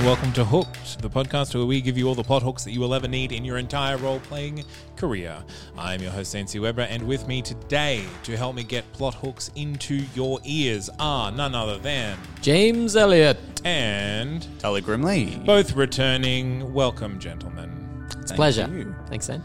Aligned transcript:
And 0.00 0.06
welcome 0.06 0.32
to 0.32 0.44
Hooked, 0.44 1.02
the 1.02 1.10
podcast 1.10 1.54
where 1.54 1.66
we 1.66 1.80
give 1.80 1.98
you 1.98 2.08
all 2.08 2.14
the 2.14 2.22
plot 2.22 2.42
hooks 2.42 2.64
that 2.64 2.72
you 2.72 2.80
will 2.80 2.94
ever 2.94 3.06
need 3.08 3.32
in 3.32 3.44
your 3.44 3.58
entire 3.58 3.96
role 3.98 4.18
playing 4.20 4.64
career. 4.96 5.36
I'm 5.76 6.00
your 6.00 6.10
host, 6.10 6.34
Nancy 6.34 6.58
Weber, 6.58 6.82
and 6.82 7.02
with 7.06 7.26
me 7.26 7.42
today 7.42 8.04
to 8.24 8.36
help 8.36 8.54
me 8.54 8.62
get 8.62 8.90
plot 8.92 9.14
hooks 9.14 9.50
into 9.56 10.02
your 10.14 10.38
ears 10.44 10.88
are 10.98 11.30
none 11.30 11.54
other 11.54 11.78
than 11.78 12.16
James 12.40 12.96
Elliott. 12.96 13.38
and 13.64 14.46
Tully 14.58 14.80
Grimley. 14.82 15.44
both 15.44 15.74
returning. 15.74 16.72
Welcome, 16.72 17.18
gentlemen. 17.18 18.06
It's 18.20 18.32
a 18.32 18.34
pleasure. 18.34 18.94
Thanks, 19.08 19.26
Dan. 19.26 19.42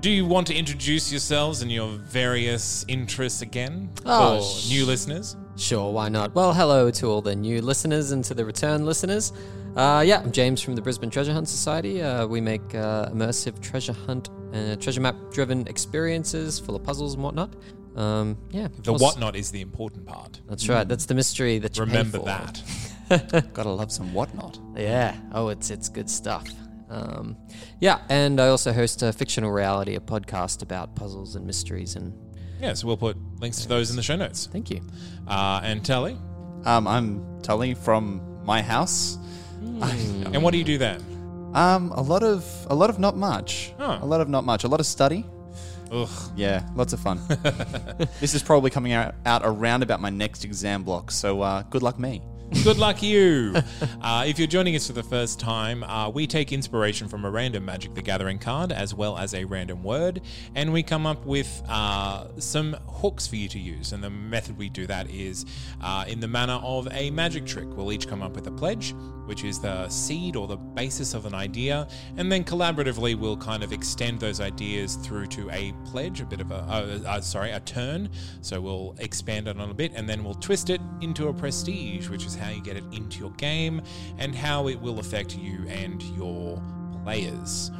Do 0.00 0.10
you 0.10 0.26
want 0.26 0.46
to 0.46 0.54
introduce 0.54 1.10
yourselves 1.10 1.62
and 1.62 1.72
your 1.72 1.88
various 1.90 2.84
interests 2.86 3.42
again 3.42 3.90
Oh, 4.06 4.38
for 4.40 4.44
sh- 4.60 4.70
new 4.70 4.86
listeners? 4.86 5.36
Sure, 5.56 5.92
why 5.92 6.08
not? 6.08 6.32
Well, 6.36 6.54
hello 6.54 6.88
to 6.92 7.06
all 7.10 7.20
the 7.20 7.34
new 7.34 7.60
listeners 7.60 8.12
and 8.12 8.24
to 8.26 8.34
the 8.34 8.44
return 8.44 8.84
listeners. 8.86 9.32
Uh, 9.78 10.00
yeah, 10.04 10.18
I'm 10.20 10.32
James 10.32 10.60
from 10.60 10.74
the 10.74 10.82
Brisbane 10.82 11.08
Treasure 11.08 11.32
Hunt 11.32 11.48
Society. 11.48 12.02
Uh, 12.02 12.26
we 12.26 12.40
make 12.40 12.74
uh, 12.74 13.10
immersive 13.10 13.60
treasure 13.62 13.92
hunt, 13.92 14.28
uh, 14.52 14.74
treasure 14.74 15.00
map 15.00 15.14
driven 15.30 15.68
experiences 15.68 16.58
full 16.58 16.74
of 16.74 16.82
puzzles 16.82 17.14
and 17.14 17.22
whatnot. 17.22 17.54
Um, 17.94 18.36
yeah. 18.50 18.66
The 18.82 18.90
Also- 18.90 19.04
whatnot 19.04 19.36
is 19.36 19.52
the 19.52 19.60
important 19.60 20.04
part. 20.04 20.40
That's 20.48 20.68
right. 20.68 20.86
That's 20.88 21.06
the 21.06 21.14
mystery 21.14 21.60
that 21.60 21.76
you 21.76 21.84
pay 21.84 21.90
Remember 21.90 22.18
for. 22.18 22.24
that. 22.24 23.50
Gotta 23.54 23.70
love 23.70 23.92
some 23.92 24.12
whatnot. 24.12 24.58
Yeah. 24.76 25.16
Oh, 25.32 25.48
it's 25.48 25.70
it's 25.70 25.88
good 25.88 26.10
stuff. 26.10 26.48
Um, 26.90 27.36
yeah, 27.80 27.98
and 28.08 28.40
I 28.40 28.48
also 28.48 28.72
host 28.72 29.02
a 29.02 29.12
fictional 29.12 29.52
reality, 29.52 29.94
a 29.94 30.00
podcast 30.00 30.60
about 30.62 30.96
puzzles 30.96 31.36
and 31.36 31.46
mysteries. 31.46 31.94
And 31.94 32.12
Yeah, 32.60 32.74
so 32.74 32.88
we'll 32.88 32.96
put 32.96 33.16
links 33.40 33.62
to 33.62 33.68
those 33.68 33.90
in 33.90 33.96
the 33.96 34.02
show 34.02 34.16
notes. 34.16 34.48
thank 34.50 34.70
you. 34.70 34.80
Uh, 35.28 35.60
and 35.62 35.84
Tully. 35.84 36.18
Um, 36.64 36.88
I'm 36.88 37.40
Tully 37.42 37.74
from 37.74 38.20
my 38.44 38.60
house. 38.60 39.16
And 39.62 40.42
what 40.42 40.52
do 40.52 40.58
you 40.58 40.64
do 40.64 40.78
there? 40.78 40.98
Um, 41.54 41.92
a 41.92 42.02
lot 42.02 42.22
of 42.22 42.44
a 42.68 42.74
lot 42.74 42.90
of 42.90 42.98
not 42.98 43.16
much. 43.16 43.72
Oh. 43.78 43.98
A 44.02 44.06
lot 44.06 44.20
of 44.20 44.28
not 44.28 44.44
much. 44.44 44.64
A 44.64 44.68
lot 44.68 44.80
of 44.80 44.86
study. 44.86 45.24
Ugh. 45.90 46.08
Yeah, 46.36 46.68
lots 46.74 46.92
of 46.92 47.00
fun. 47.00 47.20
this 48.20 48.34
is 48.34 48.42
probably 48.42 48.70
coming 48.70 48.92
out, 48.92 49.14
out 49.24 49.42
around 49.44 49.82
about 49.82 50.00
my 50.00 50.10
next 50.10 50.44
exam 50.44 50.82
block. 50.82 51.10
So 51.10 51.40
uh, 51.40 51.62
good 51.62 51.82
luck 51.82 51.98
me. 51.98 52.22
Good 52.64 52.78
luck, 52.78 53.02
you. 53.02 53.54
uh, 54.00 54.24
if 54.26 54.38
you're 54.38 54.48
joining 54.48 54.74
us 54.74 54.86
for 54.86 54.94
the 54.94 55.02
first 55.02 55.38
time, 55.38 55.84
uh, 55.84 56.08
we 56.08 56.26
take 56.26 56.50
inspiration 56.50 57.06
from 57.06 57.26
a 57.26 57.30
random 57.30 57.66
Magic 57.66 57.92
the 57.92 58.00
Gathering 58.00 58.38
card 58.38 58.72
as 58.72 58.94
well 58.94 59.18
as 59.18 59.34
a 59.34 59.44
random 59.44 59.82
word, 59.82 60.22
and 60.54 60.72
we 60.72 60.82
come 60.82 61.06
up 61.06 61.26
with 61.26 61.62
uh, 61.68 62.26
some 62.40 62.74
hooks 62.88 63.26
for 63.26 63.36
you 63.36 63.48
to 63.48 63.58
use. 63.58 63.92
And 63.92 64.02
the 64.02 64.08
method 64.08 64.56
we 64.56 64.70
do 64.70 64.86
that 64.86 65.10
is 65.10 65.44
uh, 65.82 66.06
in 66.08 66.20
the 66.20 66.28
manner 66.28 66.58
of 66.62 66.88
a 66.90 67.10
magic 67.10 67.44
trick. 67.44 67.68
We'll 67.76 67.92
each 67.92 68.08
come 68.08 68.22
up 68.22 68.34
with 68.34 68.46
a 68.46 68.50
pledge, 68.50 68.94
which 69.26 69.44
is 69.44 69.60
the 69.60 69.86
seed 69.90 70.34
or 70.34 70.46
the 70.46 70.56
basis 70.56 71.12
of 71.12 71.26
an 71.26 71.34
idea, 71.34 71.86
and 72.16 72.32
then 72.32 72.44
collaboratively 72.44 73.14
we'll 73.14 73.36
kind 73.36 73.62
of 73.62 73.74
extend 73.74 74.20
those 74.20 74.40
ideas 74.40 74.96
through 74.96 75.26
to 75.26 75.50
a 75.50 75.74
pledge, 75.84 76.22
a 76.22 76.24
bit 76.24 76.40
of 76.40 76.50
a, 76.50 76.56
uh, 76.56 76.98
uh, 77.06 77.20
sorry, 77.20 77.50
a 77.50 77.60
turn. 77.60 78.08
So 78.40 78.58
we'll 78.58 78.96
expand 79.00 79.48
it 79.48 79.60
on 79.60 79.68
a 79.68 79.74
bit, 79.74 79.92
and 79.94 80.08
then 80.08 80.24
we'll 80.24 80.34
twist 80.34 80.70
it 80.70 80.80
into 81.02 81.28
a 81.28 81.34
prestige, 81.34 82.08
which 82.08 82.24
is 82.24 82.37
how 82.38 82.50
you 82.50 82.62
get 82.62 82.76
it 82.76 82.84
into 82.92 83.18
your 83.18 83.30
game 83.32 83.82
and 84.18 84.34
how 84.34 84.68
it 84.68 84.80
will 84.80 84.98
affect 84.98 85.36
you 85.36 85.66
and 85.68 86.02
your 86.02 86.62
players. 87.04 87.70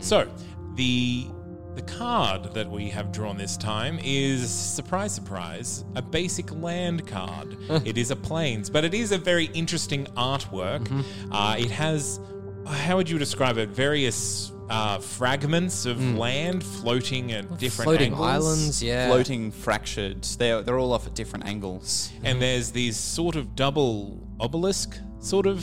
So 0.00 0.28
the 0.76 1.26
the 1.74 1.82
card 1.82 2.54
that 2.54 2.70
we 2.70 2.88
have 2.90 3.10
drawn 3.10 3.36
this 3.36 3.56
time 3.56 3.98
is 4.04 4.48
surprise, 4.48 5.12
surprise, 5.12 5.84
a 5.96 6.02
basic 6.02 6.52
land 6.54 7.04
card. 7.06 7.56
it 7.84 7.98
is 7.98 8.12
a 8.12 8.16
plains, 8.16 8.70
but 8.70 8.84
it 8.84 8.94
is 8.94 9.10
a 9.10 9.18
very 9.18 9.46
interesting 9.54 10.06
artwork. 10.16 10.88
Uh, 11.32 11.56
it 11.58 11.72
has, 11.72 12.20
how 12.68 12.96
would 12.96 13.10
you 13.10 13.18
describe 13.18 13.58
it? 13.58 13.70
Various 13.70 14.52
uh, 14.70 14.98
fragments 14.98 15.84
of 15.86 16.00
land 16.16 16.64
floating 16.64 17.32
at 17.32 17.58
different 17.58 17.86
Floating 17.88 18.12
angles. 18.12 18.28
islands, 18.28 18.82
yeah. 18.82 19.06
Floating 19.08 19.50
fractured. 19.52 20.22
They're 20.38 20.62
they're 20.62 20.78
all 20.78 20.92
off 20.92 21.06
at 21.06 21.14
different 21.14 21.46
angles. 21.46 22.10
and 22.22 22.40
there's 22.40 22.70
these 22.70 22.96
sort 22.96 23.36
of 23.36 23.54
double 23.54 24.26
obelisk, 24.40 24.98
sort 25.20 25.46
of. 25.46 25.62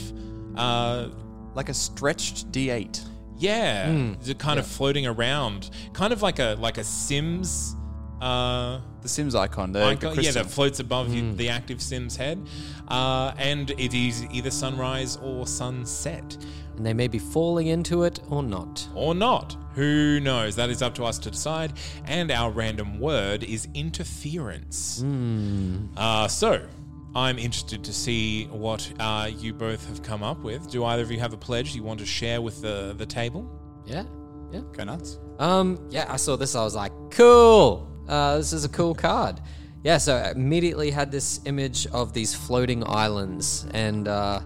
Uh, 0.57 1.09
Like 1.53 1.67
a 1.69 1.73
stretched 1.73 2.51
D8. 2.53 3.01
yeah, 3.37 3.87
Hmm. 3.87 4.13
they're 4.21 4.35
kind 4.35 4.57
of 4.59 4.65
floating 4.67 5.05
around, 5.07 5.69
kind 5.93 6.13
of 6.13 6.21
like 6.21 6.39
a 6.39 6.55
like 6.59 6.77
a 6.77 6.83
Sims. 6.83 7.75
Uh, 8.21 8.79
The 9.01 9.09
Sims 9.09 9.33
icon. 9.33 9.71
The, 9.71 9.83
icon, 9.83 9.99
the 9.99 10.07
yeah, 10.07 10.13
crystal. 10.31 10.43
that 10.43 10.49
floats 10.51 10.79
above 10.79 11.07
Hmm. 11.07 11.13
you, 11.15 11.33
the 11.35 11.49
active 11.49 11.81
Sims 11.81 12.15
head, 12.15 12.37
uh, 12.87 13.31
and 13.37 13.71
it 13.71 13.93
is 13.95 14.23
either 14.31 14.51
sunrise 14.51 15.17
or 15.23 15.47
sunset, 15.47 16.37
And 16.81 16.85
they 16.87 16.95
may 16.95 17.07
be 17.07 17.19
falling 17.19 17.67
into 17.67 18.01
it 18.05 18.21
or 18.31 18.41
not. 18.41 18.87
or 18.95 19.13
not. 19.13 19.55
Who 19.75 20.19
knows? 20.19 20.55
That 20.55 20.71
is 20.71 20.81
up 20.81 20.95
to 20.95 21.03
us 21.05 21.19
to 21.19 21.29
decide. 21.29 21.73
And 22.05 22.31
our 22.31 22.49
random 22.49 22.99
word 22.99 23.43
is 23.43 23.67
interference. 23.75 25.03
Uh, 25.95 26.27
so, 26.27 26.65
I'm 27.13 27.37
interested 27.37 27.83
to 27.83 27.93
see 27.93 28.45
what 28.45 28.91
uh, 28.99 29.29
you 29.37 29.53
both 29.53 29.87
have 29.89 30.01
come 30.01 30.23
up 30.23 30.39
with. 30.43 30.71
Do 30.71 30.83
either 30.85 31.03
of 31.03 31.11
you 31.11 31.19
have 31.19 31.33
a 31.33 31.37
pledge 31.37 31.75
you 31.75 31.83
want 31.83 31.99
to 31.99 32.05
share 32.07 32.41
with 32.41 32.63
the, 32.63 32.95
the 32.97 33.05
table? 33.05 33.47
Yeah. 33.85 34.05
Yeah. 34.51 34.61
Go 34.73 34.83
nuts. 34.83 35.19
Um, 35.37 35.87
yeah, 35.91 36.07
I 36.09 36.15
saw 36.15 36.35
this. 36.35 36.55
I 36.55 36.63
was 36.63 36.73
like, 36.73 36.93
cool. 37.11 37.87
Uh, 38.07 38.37
this 38.37 38.53
is 38.53 38.65
a 38.65 38.69
cool 38.69 38.95
card. 38.95 39.39
Yeah, 39.83 39.99
so 39.99 40.15
I 40.15 40.31
immediately 40.31 40.89
had 40.89 41.11
this 41.11 41.41
image 41.45 41.85
of 41.85 42.13
these 42.13 42.33
floating 42.33 42.83
islands, 42.87 43.67
and 43.71 44.07
uh, 44.07 44.39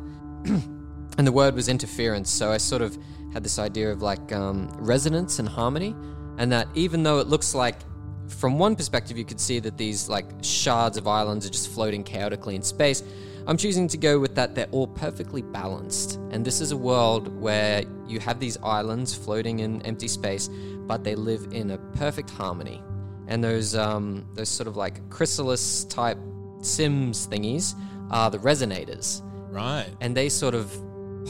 and 1.18 1.26
the 1.26 1.32
word 1.32 1.56
was 1.56 1.70
interference. 1.70 2.30
So 2.30 2.52
I 2.52 2.58
sort 2.58 2.82
of 2.82 2.98
had 3.34 3.44
this 3.44 3.60
idea 3.60 3.92
of 3.92 4.02
like 4.02 4.32
um, 4.32 4.70
resonance 4.78 5.40
and 5.40 5.48
harmony, 5.48 5.96
and 6.38 6.52
that 6.52 6.68
even 6.76 7.04
though 7.04 7.20
it 7.20 7.28
looks 7.28 7.54
like, 7.56 7.78
from 8.28 8.58
one 8.58 8.76
perspective, 8.76 9.18
you 9.18 9.26
could 9.26 9.40
see 9.40 9.60
that 9.60 9.78
these 9.78 10.10
like 10.10 10.26
shards 10.42 10.98
of 10.98 11.08
islands 11.08 11.46
are 11.46 11.50
just 11.50 11.70
floating 11.70 12.04
chaotically 12.04 12.56
in 12.56 12.64
space. 12.64 13.04
I'm 13.48 13.58
choosing 13.58 13.88
to 13.90 13.98
go 13.98 14.20
with 14.20 14.34
that 14.36 14.56
they're 14.56 14.70
all 14.72 14.88
perfectly 14.88 15.44
balanced. 15.44 16.16
And 16.32 16.44
this 16.44 16.62
is 16.62 16.72
a 16.72 16.78
world 16.78 17.28
where 17.40 17.84
you 18.08 18.20
have 18.20 18.40
these 18.40 18.58
islands 18.64 19.14
floating 19.14 19.60
in 19.60 19.84
empty 19.84 20.08
space, 20.08 20.50
but 20.88 21.04
they 21.04 21.14
live 21.14 21.48
in 21.52 21.72
a 21.72 21.78
perfect 21.78 22.32
harmony. 22.32 22.82
And 23.28 23.44
those 23.44 23.76
um, 23.76 24.26
those 24.34 24.50
sort 24.50 24.68
of 24.68 24.76
like 24.76 25.08
chrysalis 25.10 25.86
type 25.86 26.18
Sims 26.62 27.28
thingies 27.28 27.76
are 28.10 28.32
the 28.32 28.40
resonators. 28.40 29.22
Right. 29.52 29.90
And 30.02 30.18
they 30.18 30.30
sort 30.30 30.56
of 30.56 30.76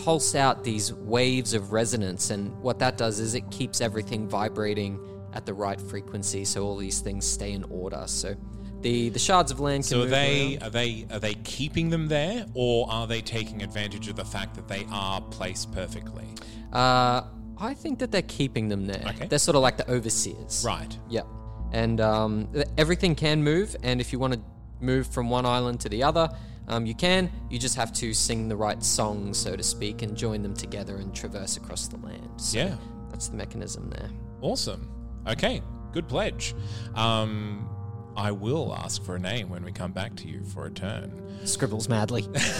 pulse 0.03 0.36
out 0.36 0.63
these 0.63 0.94
waves 0.94 1.53
of 1.53 1.71
resonance. 1.71 2.30
And 2.30 2.57
what 2.62 2.80
that 2.80 2.97
does 2.97 3.19
is 3.19 3.36
it 3.36 3.50
keeps 3.51 3.81
everything 3.81 4.27
vibrating 4.27 5.00
at 5.33 5.45
the 5.45 5.53
right 5.53 5.80
frequency 5.80 6.45
so 6.45 6.63
all 6.63 6.77
these 6.77 7.00
things 7.00 7.25
stay 7.25 7.51
in 7.51 7.63
order. 7.65 8.03
So 8.07 8.36
the, 8.81 9.09
the 9.09 9.19
shards 9.19 9.51
of 9.51 9.59
land 9.59 9.83
can 9.83 9.89
So 9.89 10.01
are 10.03 10.06
they 10.06 10.53
around. 10.53 10.63
are 10.63 10.69
they 10.69 11.07
are 11.12 11.19
they 11.19 11.33
keeping 11.36 11.89
them 11.89 12.07
there, 12.07 12.45
or 12.53 12.88
are 12.92 13.07
they 13.07 13.21
taking 13.21 13.63
advantage 13.63 14.07
of 14.07 14.15
the 14.15 14.25
fact 14.25 14.56
that 14.56 14.68
they 14.68 14.86
are 14.92 15.21
placed 15.21 15.71
perfectly? 15.71 16.25
Uh, 16.71 17.24
I 17.57 17.74
think 17.74 18.00
that 18.00 18.12
they're 18.12 18.21
keeping 18.21 18.69
them 18.69 18.86
there. 18.86 19.03
Okay. 19.07 19.27
They're 19.27 19.39
sort 19.39 19.56
of 19.56 19.62
like 19.62 19.77
the 19.77 19.89
overseers. 19.89 20.63
Right. 20.65 20.97
Yep. 21.09 21.25
And 21.71 22.00
um, 22.00 22.50
everything 22.77 23.15
can 23.15 23.44
move, 23.44 23.75
and 23.81 24.00
if 24.00 24.13
you 24.13 24.19
want 24.19 24.33
to 24.33 24.39
move 24.81 25.07
from 25.07 25.30
one 25.30 25.45
island 25.45 25.80
to 25.81 25.89
the 25.89 26.03
other, 26.03 26.30
Um, 26.68 26.86
you 26.86 26.96
can, 26.96 27.32
you 27.50 27.60
just 27.60 27.76
have 27.76 27.94
to 27.94 28.14
sing 28.14 28.48
the 28.48 28.56
right 28.56 28.84
songs, 28.84 29.38
so 29.38 29.56
to 29.56 29.64
speak, 29.64 30.02
and 30.02 30.16
join 30.16 30.42
them 30.42 30.54
together 30.54 30.98
and 30.98 31.14
traverse 31.14 31.58
across 31.58 31.88
the 31.88 31.98
land. 31.98 32.30
So 32.38 32.58
Yeah. 32.58 32.76
That's 33.10 33.28
the 33.30 33.38
mechanism 33.38 33.90
there. 33.92 34.10
Awesome. 34.42 34.90
Okay, 35.28 35.62
good 35.94 36.08
pledge. 36.08 36.54
Um, 36.96 37.70
I 38.18 38.32
will 38.32 38.74
ask 38.76 39.04
for 39.04 39.16
a 39.16 39.20
name 39.20 39.50
when 39.50 39.64
we 39.64 39.72
come 39.72 39.92
back 39.92 40.16
to 40.18 40.28
you 40.28 40.44
for 40.44 40.66
a 40.66 40.72
turn. 40.72 41.22
Scribbles 41.46 41.88
madly. 41.88 42.24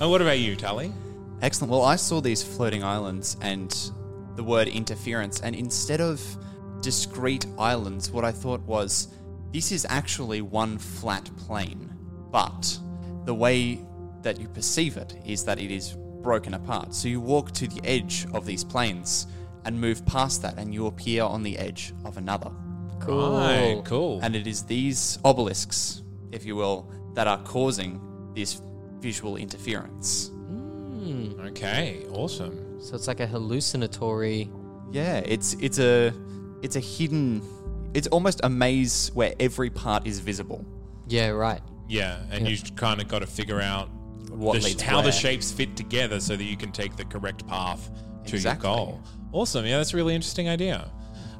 And 0.00 0.10
what 0.10 0.20
about 0.20 0.38
you, 0.38 0.56
Tully? 0.56 0.92
Excellent. 1.42 1.70
Well, 1.70 1.82
I 1.82 1.96
saw 1.96 2.20
these 2.20 2.42
floating 2.42 2.82
islands 2.84 3.36
and 3.40 3.70
the 4.36 4.42
word 4.42 4.68
interference, 4.68 5.40
and 5.40 5.54
instead 5.54 6.00
of 6.00 6.20
discrete 6.80 7.46
islands, 7.58 8.10
what 8.10 8.24
I 8.24 8.32
thought 8.32 8.60
was 8.62 9.08
this 9.52 9.70
is 9.72 9.86
actually 9.88 10.42
one 10.42 10.78
flat 10.78 11.30
plane, 11.36 11.93
but 12.34 12.80
the 13.26 13.34
way 13.34 13.78
that 14.22 14.40
you 14.40 14.48
perceive 14.48 14.96
it 14.96 15.14
is 15.24 15.44
that 15.44 15.60
it 15.60 15.70
is 15.70 15.96
broken 16.20 16.54
apart. 16.54 16.92
So 16.92 17.06
you 17.06 17.20
walk 17.20 17.52
to 17.52 17.68
the 17.68 17.80
edge 17.84 18.26
of 18.34 18.44
these 18.44 18.64
planes 18.64 19.28
and 19.64 19.80
move 19.80 20.04
past 20.04 20.42
that, 20.42 20.58
and 20.58 20.74
you 20.74 20.88
appear 20.88 21.22
on 21.22 21.44
the 21.44 21.56
edge 21.56 21.94
of 22.04 22.16
another. 22.16 22.50
Cool. 22.98 23.38
Right, 23.38 23.80
cool. 23.84 24.18
And 24.20 24.34
it 24.34 24.48
is 24.48 24.64
these 24.64 25.20
obelisks, 25.24 26.02
if 26.32 26.44
you 26.44 26.56
will, 26.56 26.90
that 27.14 27.28
are 27.28 27.38
causing 27.44 28.00
this 28.34 28.60
visual 28.98 29.36
interference. 29.36 30.30
Hmm. 30.30 31.38
okay, 31.50 32.04
awesome. 32.10 32.80
So 32.80 32.96
it's 32.96 33.06
like 33.06 33.20
a 33.20 33.28
hallucinatory. 33.28 34.50
Yeah, 34.90 35.18
it's 35.18 35.54
it's 35.60 35.78
a 35.78 36.12
it's 36.62 36.74
a 36.74 36.80
hidden 36.80 37.42
it's 37.94 38.08
almost 38.08 38.40
a 38.42 38.48
maze 38.48 39.12
where 39.14 39.34
every 39.38 39.70
part 39.70 40.04
is 40.04 40.18
visible. 40.18 40.64
Yeah, 41.06 41.28
right. 41.28 41.60
Yeah, 41.88 42.18
and 42.30 42.48
you 42.48 42.56
kind 42.76 43.00
of 43.00 43.08
got 43.08 43.20
to 43.20 43.26
figure 43.26 43.60
out 43.60 43.88
What 44.30 44.62
the 44.62 44.82
how 44.82 45.00
the 45.02 45.12
shapes 45.12 45.52
fit 45.52 45.76
together 45.76 46.20
so 46.20 46.36
that 46.36 46.44
you 46.44 46.56
can 46.56 46.72
take 46.72 46.96
the 46.96 47.04
correct 47.04 47.46
path 47.46 47.90
to 48.26 48.34
Exactly. 48.34 48.68
your 48.68 48.76
goal. 48.76 49.02
Awesome. 49.32 49.66
Yeah, 49.66 49.76
that's 49.78 49.92
a 49.92 49.96
really 49.96 50.14
interesting 50.14 50.48
idea. 50.48 50.90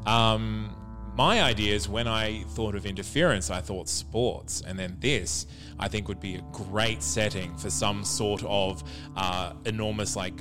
Um, 0.06 0.76
my 1.16 1.42
idea 1.42 1.74
is 1.74 1.88
when 1.88 2.08
I 2.08 2.42
thought 2.50 2.74
of 2.74 2.86
interference, 2.86 3.50
I 3.50 3.60
thought 3.60 3.88
sports, 3.88 4.62
and 4.66 4.78
then 4.78 4.96
this 5.00 5.46
I 5.78 5.88
think 5.88 6.08
would 6.08 6.20
be 6.20 6.34
a 6.36 6.42
great 6.52 7.02
setting 7.02 7.56
for 7.56 7.70
some 7.70 8.04
sort 8.04 8.42
of 8.44 8.82
uh, 9.16 9.54
enormous 9.64 10.16
like 10.16 10.40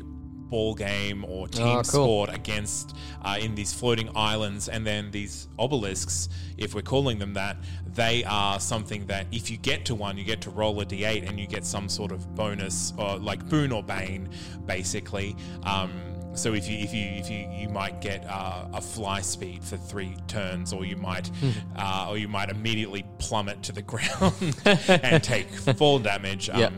ball 0.54 0.76
game 0.76 1.26
or 1.28 1.48
team 1.48 1.66
Oh, 1.66 1.74
cool. 1.82 1.84
sport 2.06 2.30
against 2.34 2.96
uh, 3.26 3.38
in 3.40 3.56
these 3.56 3.74
floating 3.74 4.10
islands 4.16 4.70
and 4.70 4.86
then 4.86 5.10
these 5.10 5.48
obelisks 5.58 6.30
if 6.58 6.76
we're 6.76 6.82
calling 6.96 7.18
them 7.18 7.34
that 7.34 7.58
they 7.96 8.24
are 8.26 8.60
something 8.60 9.08
that 9.08 9.26
if 9.32 9.50
you 9.50 9.58
get 9.58 9.84
to 9.86 9.96
one 9.96 10.16
you 10.16 10.24
get 10.24 10.42
to 10.42 10.52
roll 10.52 10.80
a 10.82 10.86
d8 10.86 11.28
and 11.28 11.40
you 11.40 11.48
get 11.48 11.66
some 11.66 11.90
sort 11.90 12.12
of 12.12 12.20
bonus 12.36 12.94
or 13.00 13.18
like 13.18 13.42
boon 13.50 13.72
or 13.72 13.82
bane 13.82 14.30
basically 14.68 15.36
um, 15.64 15.92
so 16.36 16.54
if 16.54 16.68
you 16.70 16.78
if 16.78 16.94
you 16.94 17.06
if 17.06 17.30
you 17.30 17.48
you 17.52 17.70
might 17.70 18.02
get 18.02 18.26
uh, 18.28 18.66
a 18.74 18.82
fly 18.82 19.22
speed 19.22 19.64
for 19.64 19.78
three 19.78 20.16
turns, 20.28 20.74
or 20.74 20.86
you 20.86 20.96
might 20.98 21.30
uh, 21.78 22.08
or 22.10 22.18
you 22.18 22.28
might 22.28 22.50
immediately 22.50 23.06
plummet 23.20 23.62
to 23.64 23.72
the 23.72 23.82
ground 23.94 24.34
and 24.66 25.24
take 25.24 25.48
fall 25.50 26.00
damage. 26.00 26.50
Um, 26.54 26.60
Yeah. 26.60 26.70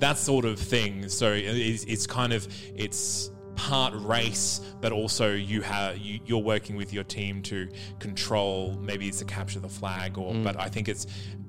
That 0.00 0.18
sort 0.18 0.44
of 0.44 0.58
thing. 0.58 1.08
So 1.08 1.32
it's, 1.32 1.84
it's 1.84 2.06
kind 2.06 2.32
of 2.32 2.46
it's 2.76 3.30
part 3.56 3.94
race, 3.96 4.60
but 4.80 4.90
also 4.92 5.32
you 5.32 5.62
have 5.62 5.96
you, 5.98 6.20
you're 6.26 6.42
working 6.42 6.76
with 6.76 6.92
your 6.92 7.04
team 7.04 7.40
to 7.42 7.68
control. 8.00 8.76
Maybe 8.80 9.06
it's 9.08 9.18
to 9.18 9.24
capture 9.24 9.60
the 9.60 9.68
flag, 9.68 10.18
or 10.18 10.34
but 10.34 10.58
I 10.60 10.68
think 10.68 10.88
it's 10.88 11.06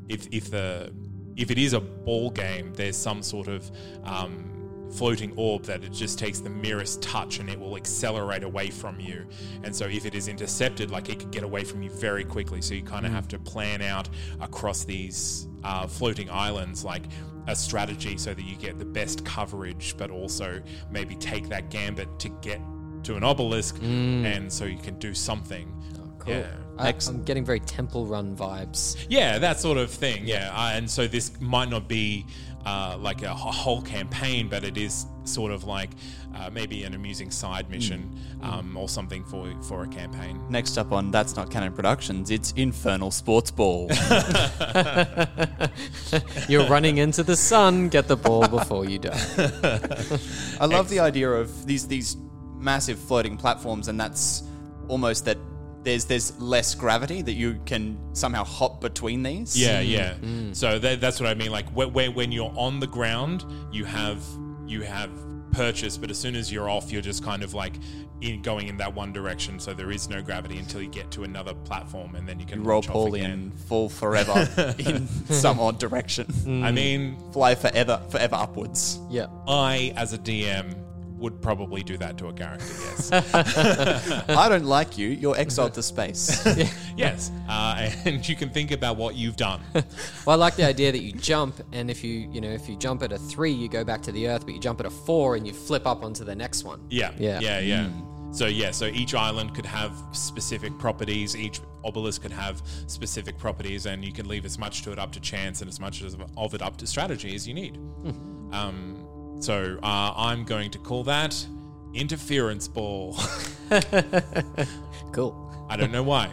if 0.08 0.28
if 0.32 0.52
the 0.52 0.94
if 1.36 1.52
it 1.52 1.58
is 1.58 1.74
a 1.74 1.82
ball 1.82 2.30
game, 2.30 2.74
there's 2.76 2.96
some 2.96 3.22
sort 3.22 3.48
of 3.48 3.70
um, 4.04 4.55
floating 4.92 5.34
orb 5.36 5.64
that 5.64 5.84
it 5.84 5.92
just 5.92 6.18
takes 6.18 6.40
the 6.40 6.50
merest 6.50 7.02
touch 7.02 7.40
and 7.40 7.50
it 7.50 7.60
will 7.60 7.76
accelerate 7.76 8.44
away 8.44 8.70
from 8.70 9.00
you. 9.00 9.26
And 9.64 9.76
so 9.76 9.86
if 9.86 10.06
it 10.06 10.16
is 10.16 10.28
intercepted, 10.28 10.92
like 10.92 11.10
it 11.10 11.20
could 11.20 11.32
get 11.32 11.44
away 11.44 11.64
from 11.64 11.82
you 11.82 11.90
very 11.90 12.24
quickly. 12.24 12.62
So 12.62 12.74
you 12.74 12.84
kind 12.84 13.06
of 13.06 13.12
have 13.12 13.28
to 13.30 13.40
plan 13.40 13.82
out 13.82 14.10
across 14.40 14.84
these 14.84 15.48
uh, 15.64 15.88
floating 15.88 16.30
islands, 16.30 16.84
like 16.84 17.04
a 17.48 17.56
strategy 17.56 18.18
so 18.18 18.34
that 18.34 18.44
you 18.44 18.56
get 18.56 18.80
the 18.80 18.86
best 18.86 19.26
coverage, 19.26 19.96
but 19.98 20.10
also 20.10 20.62
maybe 20.90 21.16
take 21.16 21.50
that 21.50 21.70
gambit 21.70 22.20
to 22.20 22.30
get 22.42 22.60
to 23.04 23.16
an 23.16 23.24
obelisk, 23.24 23.78
and 23.84 24.52
so 24.52 24.66
you 24.66 24.80
can 24.80 24.98
do 24.98 25.14
something. 25.14 25.72
Cool. 26.18 26.34
Yeah. 26.34 26.48
I, 26.78 26.94
I'm 27.08 27.24
getting 27.24 27.46
very 27.46 27.60
Temple 27.60 28.08
Run 28.08 28.36
vibes. 28.36 29.06
Yeah, 29.10 29.38
that 29.38 29.60
sort 29.60 29.78
of 29.78 29.92
thing. 29.92 30.24
Yeah, 30.26 30.52
uh, 30.54 30.72
and 30.74 30.90
so 30.90 31.08
this 31.08 31.40
might 31.40 31.70
not 31.70 31.88
be 31.88 32.26
uh, 32.66 32.98
like 33.00 33.24
a 33.24 33.34
whole 33.34 33.82
campaign, 33.82 34.48
but 34.48 34.64
it 34.64 34.78
is 34.78 35.06
sort 35.24 35.52
of 35.52 35.66
like 35.66 35.92
uh, 36.36 36.50
maybe 36.52 36.84
an 36.84 36.94
amusing 36.94 37.32
side 37.32 37.70
mission 37.70 38.20
um, 38.42 38.76
or 38.76 38.90
something 38.90 39.24
for 39.24 39.54
for 39.62 39.84
a 39.84 39.88
campaign. 39.88 40.42
Next 40.50 40.78
up 40.78 40.92
on 40.92 41.12
That's 41.12 41.36
Not 41.36 41.52
Canon 41.52 41.74
Productions, 41.74 42.32
it's 42.32 42.52
Infernal 42.54 43.12
Sports 43.12 43.52
Ball. 43.52 43.90
You're 46.48 46.68
running 46.68 46.98
into 46.98 47.24
the 47.24 47.36
sun. 47.36 47.90
Get 47.90 48.08
the 48.08 48.18
ball 48.18 48.48
before 48.48 48.86
you 48.86 49.00
die. 49.00 49.12
I 50.60 50.66
love 50.66 50.90
the 50.90 51.00
idea 51.00 51.30
of 51.30 51.66
these 51.66 51.88
these 51.88 52.18
massive 52.58 53.00
floating 53.00 53.38
platforms, 53.38 53.88
and 53.88 54.00
that's 54.00 54.44
almost 54.88 55.26
that 55.26 55.38
there's 55.86 56.06
there's 56.06 56.38
less 56.42 56.76
gravity 56.76 57.22
that 57.22 57.34
you 57.34 57.60
can 57.66 57.98
somehow 58.14 58.44
hop 58.44 58.82
between 58.82 59.24
these. 59.24 59.58
Yeah, 59.58 59.82
mm. 59.82 59.90
yeah. 59.90 60.14
Mm. 60.16 60.56
So 60.56 60.80
that, 60.80 61.00
that's 61.00 61.20
what 61.20 61.30
I 61.30 61.34
mean. 61.36 61.52
Like 61.52 61.70
when, 61.70 61.94
when 61.94 62.14
when 62.14 62.32
you're 62.32 62.54
on 62.58 62.80
the 62.80 62.88
ground, 62.88 63.46
you 63.72 63.86
have 63.86 64.22
you 64.68 64.82
have 64.82 65.12
purchase, 65.52 65.98
but 65.98 66.12
as 66.12 66.20
soon 66.20 66.36
as 66.36 66.52
you're 66.52 66.70
off, 66.70 66.92
you're 66.92 67.02
just 67.02 67.24
kind 67.24 67.42
of 67.42 67.54
like 67.54 67.76
in, 68.22 68.42
going 68.42 68.68
in 68.68 68.78
that 68.78 68.94
one 68.94 69.14
direction. 69.14 69.60
So 69.60 69.74
there 69.74 69.92
is 69.92 70.10
no 70.10 70.22
gravity 70.22 70.58
until 70.58 70.82
you 70.82 70.90
get 70.90 71.12
to 71.12 71.24
another 71.24 71.54
platform, 71.54 72.16
and 72.16 72.28
then 72.28 72.40
you 72.40 72.46
can 72.46 72.64
roll 72.64 72.78
launch 72.78 72.88
off 72.88 72.94
poorly 72.94 73.22
and 73.22 73.54
fall 73.54 73.88
forever 73.88 74.76
in 74.80 75.08
some 75.08 75.60
odd 75.60 75.80
direction. 75.80 76.28
I 76.64 76.72
mean, 76.72 77.18
Fly 77.32 77.56
forever, 77.56 78.02
forever 78.10 78.36
upwards. 78.36 79.00
Yeah. 79.10 79.28
I 79.48 79.94
as 79.96 80.14
a 80.14 80.18
DM 80.18 80.85
would 81.26 81.42
probably 81.42 81.82
do 81.82 81.98
that 81.98 82.20
to 82.20 82.28
a 82.28 82.34
character. 82.34 82.68
Yes. 82.68 83.10
I 84.30 84.48
don't 84.48 84.66
like 84.66 84.96
you. 84.96 85.08
You're 85.08 85.36
exiled 85.36 85.74
to 85.74 85.84
space. 85.84 86.46
Yes, 86.98 87.30
uh, 87.50 87.92
and 88.06 88.26
you 88.26 88.38
can 88.38 88.50
think 88.50 88.72
about 88.72 88.96
what 88.96 89.16
you've 89.16 89.36
done. 89.36 89.60
Well, 89.74 89.84
I 90.28 90.36
like 90.36 90.56
the 90.56 90.64
idea 90.66 90.94
that 90.94 91.02
you 91.02 91.12
jump, 91.12 91.60
and 91.74 91.92
if 91.92 92.06
you, 92.06 92.30
you 92.32 92.40
know, 92.40 92.52
if 92.52 92.70
you 92.70 92.78
jump 92.78 93.04
at 93.04 93.12
a 93.12 93.18
three, 93.18 93.52
you 93.52 93.68
go 93.68 93.84
back 93.84 94.02
to 94.04 94.14
the 94.14 94.30
earth, 94.30 94.46
but 94.46 94.54
you 94.54 94.62
jump 94.62 94.80
at 94.80 94.86
a 94.86 94.90
four, 94.90 95.36
and 95.36 95.46
you 95.46 95.52
flip 95.52 95.86
up 95.86 96.06
onto 96.06 96.24
the 96.24 96.34
next 96.34 96.64
one. 96.64 96.80
Yeah, 96.90 97.12
Yeah. 97.18 97.42
yeah, 97.42 97.60
yeah. 97.60 97.90
So 98.32 98.46
yeah, 98.46 98.72
so 98.72 98.86
each 98.86 99.14
island 99.14 99.54
could 99.56 99.66
have 99.66 99.92
specific 100.14 100.78
properties. 100.80 101.36
Each 101.36 101.60
obelisk 101.84 102.22
could 102.22 102.32
have 102.32 102.62
specific 102.88 103.38
properties, 103.38 103.88
and 103.88 104.06
you 104.06 104.14
can 104.14 104.30
leave 104.30 104.46
as 104.46 104.58
much 104.58 104.84
to 104.84 104.94
it 104.94 105.00
up 105.00 105.12
to 105.14 105.20
chance 105.20 105.60
and 105.60 105.68
as 105.68 105.80
much 105.82 106.02
as 106.02 106.16
of 106.38 106.54
it 106.54 106.62
up 106.62 106.78
to 106.78 106.88
strategy 106.88 107.36
as 107.36 107.46
you 107.46 107.54
need. 107.54 107.78
Um, 108.54 109.05
so 109.40 109.78
uh, 109.84 110.14
I'm 110.16 110.44
going 110.46 110.72
to 110.72 110.80
call 110.80 111.04
that 111.06 111.46
interference 111.94 112.68
ball. 112.68 113.18
Cool. 115.12 115.66
I 115.70 115.78
don't 115.78 115.92
know 115.92 116.04
why. 116.04 116.30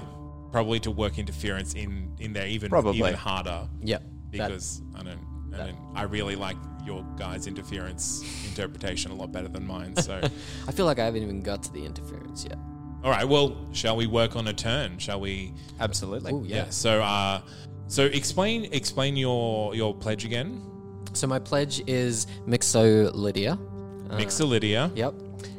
Probably 0.51 0.81
to 0.81 0.91
work 0.91 1.19
interference 1.19 1.75
in 1.75 2.15
in 2.19 2.33
there 2.33 2.47
even 2.47 2.69
Probably. 2.69 2.99
even 2.99 3.15
harder. 3.15 3.69
Yep. 3.83 4.03
That- 4.03 4.09
because 4.33 4.83
I 4.95 5.03
don't, 5.03 5.19
I 5.55 5.57
don't, 5.59 5.77
I 5.95 6.03
really 6.03 6.37
like 6.37 6.57
your 6.85 7.05
guys' 7.17 7.47
interference 7.47 8.25
interpretation 8.49 9.13
a 9.13 9.15
lot 9.15 9.31
better 9.31 9.49
than 9.49 9.67
mine. 9.67 9.95
So, 9.97 10.21
I 10.69 10.73
feel 10.73 10.85
like 10.87 10.99
I 10.99 11.05
haven't 11.05 11.23
even 11.23 11.43
got 11.43 11.63
to 11.65 11.73
the 11.73 11.85
interference 11.85 12.45
yet. 12.45 12.59
all 13.05 13.11
right, 13.11 13.29
well, 13.29 13.57
shall 13.73 13.95
we 13.97 14.07
work 14.07 14.35
on 14.35 14.49
a 14.49 14.53
turn? 14.53 14.99
Shall 14.99 15.21
we? 15.21 15.53
Absolutely. 15.81 16.33
Ooh, 16.33 16.45
yeah. 16.47 16.71
So, 16.71 17.03
uh, 17.03 17.43
so 17.87 18.07
explain 18.07 18.69
explain 18.73 19.17
your 19.17 19.75
your 19.75 19.95
pledge 19.95 20.25
again. 20.25 20.61
So 21.13 21.27
my 21.27 21.39
pledge 21.39 21.83
is 21.87 22.27
Mixolydia. 22.47 23.59
Mixolydia. 24.09 24.95
Yep. 24.97 25.15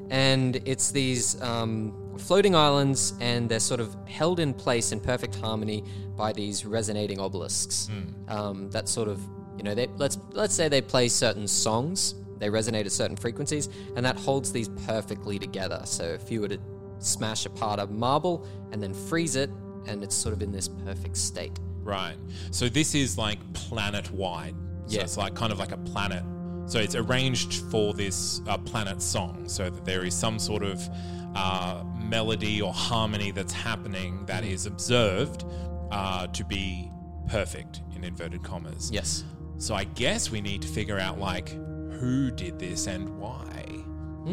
And 0.09 0.61
it's 0.65 0.91
these 0.91 1.41
um, 1.41 1.93
floating 2.17 2.55
islands, 2.55 3.13
and 3.19 3.49
they're 3.49 3.59
sort 3.59 3.79
of 3.79 3.95
held 4.07 4.39
in 4.39 4.53
place 4.53 4.91
in 4.91 4.99
perfect 4.99 5.35
harmony 5.35 5.83
by 6.15 6.33
these 6.33 6.65
resonating 6.65 7.19
obelisks. 7.19 7.89
Um, 8.27 8.69
that 8.71 8.87
sort 8.87 9.07
of, 9.07 9.19
you 9.57 9.63
know, 9.63 9.73
they, 9.73 9.87
let's 9.97 10.17
let's 10.31 10.53
say 10.53 10.69
they 10.69 10.81
play 10.81 11.07
certain 11.07 11.47
songs, 11.47 12.15
they 12.37 12.49
resonate 12.49 12.85
at 12.85 12.91
certain 12.91 13.15
frequencies, 13.15 13.69
and 13.95 14.05
that 14.05 14.17
holds 14.17 14.51
these 14.51 14.69
perfectly 14.85 15.39
together. 15.39 15.81
So 15.85 16.03
if 16.03 16.31
you 16.31 16.41
were 16.41 16.49
to 16.49 16.59
smash 16.99 17.45
apart 17.45 17.79
a 17.79 17.87
marble 17.87 18.47
and 18.71 18.81
then 18.81 18.93
freeze 18.93 19.35
it, 19.35 19.49
and 19.87 20.03
it's 20.03 20.15
sort 20.15 20.33
of 20.33 20.41
in 20.41 20.51
this 20.51 20.67
perfect 20.67 21.17
state. 21.17 21.59
Right. 21.81 22.15
So 22.51 22.69
this 22.69 22.95
is 22.95 23.17
like 23.17 23.39
planet 23.53 24.11
wide. 24.11 24.55
So 24.87 24.97
Yeah. 24.97 25.03
it's 25.03 25.17
like 25.17 25.33
kind 25.35 25.51
of 25.51 25.59
like 25.59 25.71
a 25.71 25.77
planet. 25.77 26.23
So 26.65 26.79
it's 26.79 26.95
arranged 26.95 27.55
for 27.71 27.93
this 27.93 28.41
uh, 28.47 28.57
planet 28.59 29.01
song, 29.01 29.47
so 29.49 29.69
that 29.69 29.83
there 29.85 30.05
is 30.05 30.13
some 30.15 30.39
sort 30.39 30.63
of 30.63 30.81
uh, 31.35 31.83
melody 31.97 32.61
or 32.61 32.71
harmony 32.73 33.31
that's 33.31 33.53
happening 33.53 34.25
that 34.27 34.43
is 34.43 34.65
observed 34.65 35.45
uh, 35.91 36.27
to 36.27 36.43
be 36.45 36.89
perfect 37.27 37.81
in 37.95 38.03
inverted 38.03 38.43
commas. 38.43 38.89
Yes. 38.93 39.23
so 39.57 39.75
I 39.75 39.83
guess 39.85 40.29
we 40.31 40.41
need 40.41 40.61
to 40.61 40.67
figure 40.67 40.99
out 40.99 41.19
like 41.19 41.49
who 41.99 42.31
did 42.31 42.59
this 42.59 42.87
and 42.87 43.17
why. 43.19 43.65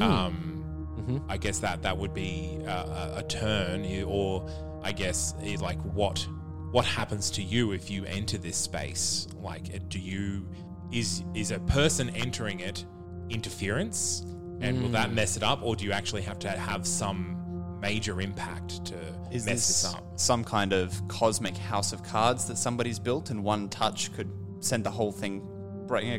Um, 0.00 1.24
I 1.28 1.36
guess 1.36 1.58
that 1.60 1.82
that 1.82 1.96
would 1.96 2.14
be 2.14 2.58
uh, 2.66 2.70
a, 2.70 3.18
a 3.18 3.22
turn, 3.24 3.84
or 4.04 4.48
I 4.82 4.92
guess 4.92 5.34
i- 5.42 5.56
like 5.60 5.80
what 5.82 6.26
what 6.70 6.84
happens 6.84 7.30
to 7.32 7.42
you 7.42 7.72
if 7.72 7.90
you 7.90 8.04
enter 8.04 8.38
this 8.38 8.56
space? 8.56 9.26
Like, 9.40 9.88
do 9.88 9.98
you 9.98 10.46
is 10.92 11.22
is 11.34 11.50
a 11.50 11.60
person 11.60 12.10
entering 12.10 12.60
it 12.60 12.84
interference, 13.28 14.24
and 14.60 14.82
will 14.82 14.88
that 14.90 15.08
hmm. 15.08 15.14
mess 15.16 15.36
it 15.36 15.42
up, 15.42 15.60
or 15.62 15.76
do 15.76 15.84
you 15.84 15.92
actually 15.92 16.22
have 16.22 16.38
to 16.40 16.48
have 16.48 16.86
some 16.86 17.36
major 17.80 18.20
impact 18.20 18.84
to 18.84 18.94
Is 19.30 19.46
mess 19.46 19.66
this 19.66 19.82
this 19.82 19.94
up? 19.94 20.04
some 20.16 20.44
kind 20.44 20.72
of 20.72 21.00
cosmic 21.08 21.56
house 21.56 21.92
of 21.92 22.02
cards 22.02 22.44
that 22.46 22.58
somebody's 22.58 22.98
built, 22.98 23.30
and 23.30 23.42
one 23.42 23.68
touch 23.68 24.12
could 24.14 24.30
send 24.60 24.84
the 24.84 24.90
whole 24.90 25.12
thing 25.12 25.46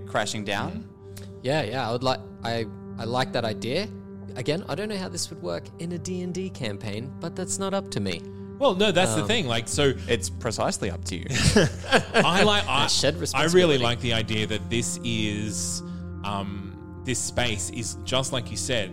crashing 0.07 0.43
down? 0.43 0.71
Mm-hmm. 0.71 1.23
Yeah, 1.43 1.63
yeah. 1.63 1.87
I 1.87 1.91
would 1.91 2.03
like. 2.03 2.19
I 2.43 2.65
I 2.97 3.05
like 3.05 3.31
that 3.33 3.45
idea. 3.45 3.87
Again, 4.35 4.63
I 4.69 4.75
don't 4.75 4.89
know 4.89 4.97
how 4.97 5.09
this 5.09 5.29
would 5.29 5.41
work 5.41 5.63
in 5.79 5.91
a 5.93 5.97
D 5.97 6.21
and 6.21 6.33
D 6.33 6.49
campaign, 6.49 7.11
but 7.19 7.35
that's 7.35 7.57
not 7.59 7.73
up 7.73 7.89
to 7.91 7.99
me. 7.99 8.21
Well, 8.61 8.75
no, 8.75 8.91
that's 8.91 9.15
the 9.15 9.25
thing. 9.25 9.47
Like, 9.47 9.67
so 9.67 9.93
It's 10.07 10.29
precisely 10.29 10.91
up 10.91 11.03
to 11.05 11.15
you. 11.17 11.25
I 12.13 12.43
like. 12.43 12.63
I, 12.67 12.85
shed 12.87 13.15
I 13.15 13.17
really 13.17 13.21
responsibility. 13.21 13.83
like 13.83 13.99
the 14.01 14.13
idea 14.13 14.45
that 14.47 14.69
this 14.69 14.99
is, 15.03 15.81
um, 16.23 17.01
this 17.03 17.17
space 17.19 17.71
is 17.71 17.97
just 18.03 18.31
like 18.33 18.51
you 18.51 18.57
said, 18.57 18.89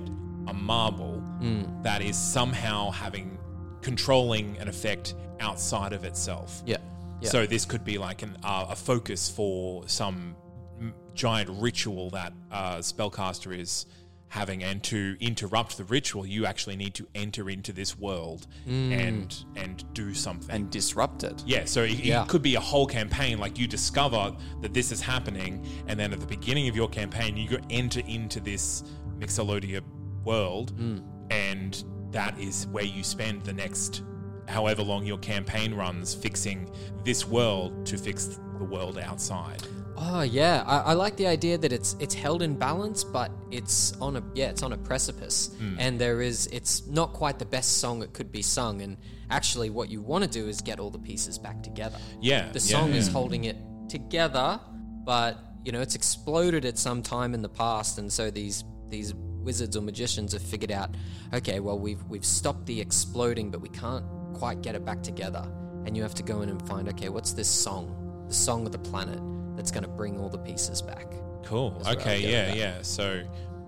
a 0.49 0.55
marble 0.55 1.23
Mm. 1.43 1.85
that 1.85 2.03
is 2.03 2.17
somehow 2.19 2.91
having 2.91 3.39
controlling 3.81 4.57
an 4.59 4.67
effect 4.67 5.15
outside 5.39 5.93
of 5.93 6.03
itself. 6.05 6.63
Yeah. 6.67 6.79
Yeah. 7.21 7.29
So 7.31 7.47
this 7.47 7.65
could 7.65 7.85
be 7.85 7.97
like 7.99 8.23
an, 8.23 8.37
uh, 8.43 8.67
a 8.71 8.75
focus 8.75 9.29
for 9.31 9.87
some 9.87 10.35
m- 10.81 10.95
giant 11.15 11.49
ritual 11.63 12.11
that 12.11 12.33
uh, 12.51 12.79
spellcaster 12.79 13.57
is 13.57 13.87
having, 14.31 14.63
and 14.63 14.83
to 14.85 15.17
interrupt 15.21 15.77
the 15.79 15.85
ritual, 15.85 16.27
you 16.27 16.45
actually 16.47 16.77
need 16.77 16.95
to 16.95 17.07
enter 17.15 17.49
into 17.49 17.73
this 17.73 17.99
world 17.99 18.47
Mm. 18.67 18.93
and 18.93 19.45
and 19.57 19.85
do 19.95 20.15
something. 20.15 20.51
and 20.55 20.71
disrupt 20.71 21.25
it. 21.25 21.43
Yeah, 21.47 21.65
so 21.65 21.83
it, 21.85 21.93
Yeah. 21.93 22.23
it 22.23 22.29
could 22.29 22.43
be 22.43 22.55
a 22.55 22.61
whole 22.61 22.87
campaign. 22.87 23.39
Like 23.39 23.59
you 23.59 23.67
discover 23.67 24.37
that 24.61 24.75
this 24.75 24.93
is 24.93 25.01
happening, 25.01 25.67
and 25.87 25.99
then 25.99 26.13
at 26.13 26.21
the 26.21 26.27
beginning 26.27 26.69
of 26.69 26.77
your 26.77 26.89
campaign, 26.89 27.37
you 27.37 27.49
go 27.49 27.59
enter 27.71 28.01
into 28.07 28.41
this 28.41 28.85
Mixolydia 29.19 29.83
world, 30.25 30.73
Hmm. 30.77 30.99
and 31.31 31.83
that 32.13 32.39
is 32.39 32.67
where 32.69 32.85
you 32.85 33.03
spend 33.03 33.45
the 33.45 33.53
next 33.53 34.03
however 34.47 34.83
long 34.83 35.05
your 35.05 35.19
campaign 35.19 35.75
runs 35.75 36.15
fixing 36.15 36.71
this 37.05 37.27
world 37.27 37.85
to 37.85 37.99
fix 37.99 38.39
the 38.59 38.65
world 38.65 38.97
outside. 38.99 39.63
Oh 40.01 40.23
yeah, 40.23 40.63
I, 40.65 40.79
I 40.79 40.93
like 40.93 41.17
the 41.17 41.27
idea 41.27 41.59
that 41.59 41.73
it's 41.73 41.97
it's 41.99 42.15
held 42.15 42.43
in 42.43 42.57
balance, 42.57 43.03
but 43.03 43.33
it's 43.51 43.97
on 44.01 44.17
a 44.17 44.23
yeah, 44.33 44.49
it's 44.49 44.63
on 44.63 44.73
a 44.73 44.77
precipice, 44.77 45.51
hmm. 45.59 45.75
and 45.79 46.01
there 46.01 46.23
is 46.23 46.47
it's 46.53 46.87
not 46.87 47.13
quite 47.13 47.41
the 47.41 47.45
best 47.45 47.79
song 47.79 48.03
it 48.03 48.13
could 48.13 48.31
be 48.31 48.41
sung. 48.41 48.81
And 48.81 48.97
actually, 49.29 49.71
what 49.71 49.89
you 49.91 50.01
want 50.01 50.23
to 50.23 50.31
do 50.31 50.47
is 50.47 50.61
get 50.61 50.79
all 50.79 50.91
the 50.91 51.01
pieces 51.01 51.37
back 51.37 51.65
together. 51.65 51.99
Yeah, 52.21 52.53
the 52.53 52.61
yeah, 52.61 52.79
song 52.79 52.93
is 52.93 53.09
holding 53.09 53.45
it 53.45 53.57
together, 53.89 54.61
but 55.05 55.37
you 55.65 55.73
know 55.73 55.81
it's 55.81 55.97
exploded 55.97 56.65
at 56.65 56.79
some 56.79 57.03
time 57.03 57.35
in 57.35 57.43
the 57.43 57.49
past, 57.49 57.99
and 57.99 58.13
so 58.13 58.31
these 58.31 58.63
these 58.89 59.15
wizards 59.15 59.77
or 59.77 59.81
magicians 59.81 60.33
have 60.33 60.43
figured 60.43 60.71
out, 60.71 60.95
okay, 61.35 61.59
well 61.59 61.79
we've 61.79 62.05
we've 62.05 62.25
stopped 62.25 62.67
the 62.67 62.81
exploding, 62.81 63.51
but 63.51 63.61
we 63.61 63.69
can't 63.71 64.05
quite 64.35 64.63
get 64.63 64.77
it 64.77 64.85
back 64.85 65.03
together, 65.03 65.45
and 65.87 65.97
you 65.97 66.05
have 66.05 66.15
to 66.15 66.23
go 66.23 66.43
in 66.43 66.51
and 66.51 66.69
find, 66.69 66.89
okay, 66.89 67.09
what's 67.09 67.33
this 67.33 67.49
song, 67.49 68.25
the 68.29 68.35
song 68.35 68.65
of 68.65 68.71
the 68.71 68.79
planet 68.79 69.19
that's 69.59 69.73
going 69.73 69.83
to 69.83 69.91
bring 69.91 70.21
all 70.21 70.29
the 70.29 70.39
pieces 70.39 70.81
back. 70.81 71.13
Cool. 71.43 71.83
Okay. 71.85 72.21
Yeah. 72.21 72.47
that. 72.47 72.57
Yeah. 72.57 72.83
So 72.83 73.23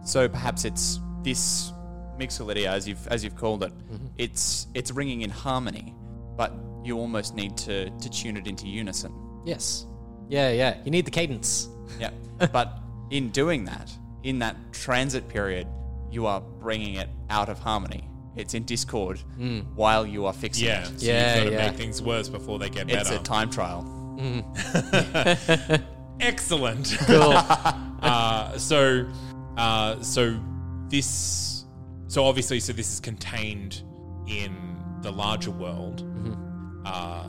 So 0.05 0.29
perhaps 0.29 0.65
it's 0.65 1.01
this 1.23 1.73
Mixolydia, 2.17 2.67
as 2.67 2.87
you've 2.87 3.05
as 3.09 3.25
you've 3.25 3.35
called 3.35 3.65
it. 3.65 3.73
Mm-hmm. 3.73 4.07
It's 4.19 4.69
it's 4.75 4.93
ringing 4.93 5.23
in 5.23 5.31
harmony, 5.31 5.95
but 6.37 6.55
you 6.85 6.97
almost 6.97 7.35
need 7.35 7.57
to 7.59 7.91
to 7.91 8.09
tune 8.09 8.37
it 8.37 8.47
into 8.47 8.69
unison. 8.69 9.13
Yes. 9.45 9.87
Yeah, 10.29 10.53
yeah. 10.53 10.77
You 10.85 10.93
need 10.93 11.07
the 11.07 11.11
cadence. 11.11 11.69
Yeah. 11.99 12.11
but 12.53 12.79
in 13.11 13.31
doing 13.31 13.65
that, 13.65 13.91
in 14.23 14.39
that 14.39 14.57
transit 14.73 15.29
period, 15.29 15.67
you 16.09 16.27
are 16.27 16.41
bringing 16.41 16.95
it 16.95 17.09
out 17.31 17.49
of 17.49 17.59
harmony. 17.59 18.09
It's 18.37 18.55
in 18.55 18.63
discord 18.63 19.19
while 19.75 20.07
you 20.07 20.25
are 20.27 20.33
fixing 20.33 20.67
yeah. 20.67 20.83
it. 20.83 21.01
So 21.01 21.07
Yeah, 21.07 21.35
you've 21.35 21.45
got 21.45 21.51
to 21.51 21.57
yeah. 21.57 21.71
make 21.71 21.77
things 21.77 22.01
worse 22.01 22.29
before 22.29 22.61
they 22.61 22.71
get 22.71 22.89
It's 22.89 22.93
better. 22.93 23.15
It's 23.15 23.21
a 23.21 23.25
time 23.25 23.51
trial. 23.51 24.00
Excellent. 26.21 26.97
Cool. 27.07 27.33
uh, 28.03 28.57
so, 28.59 29.07
uh, 29.57 30.01
so 30.03 30.39
this, 30.89 31.65
so 32.09 32.25
obviously, 32.25 32.61
so 32.61 32.73
this 32.73 32.93
is 32.93 33.01
contained 33.01 33.83
in 34.27 34.77
the 35.03 35.11
larger 35.11 35.51
world, 35.51 36.05
uh, 36.85 37.29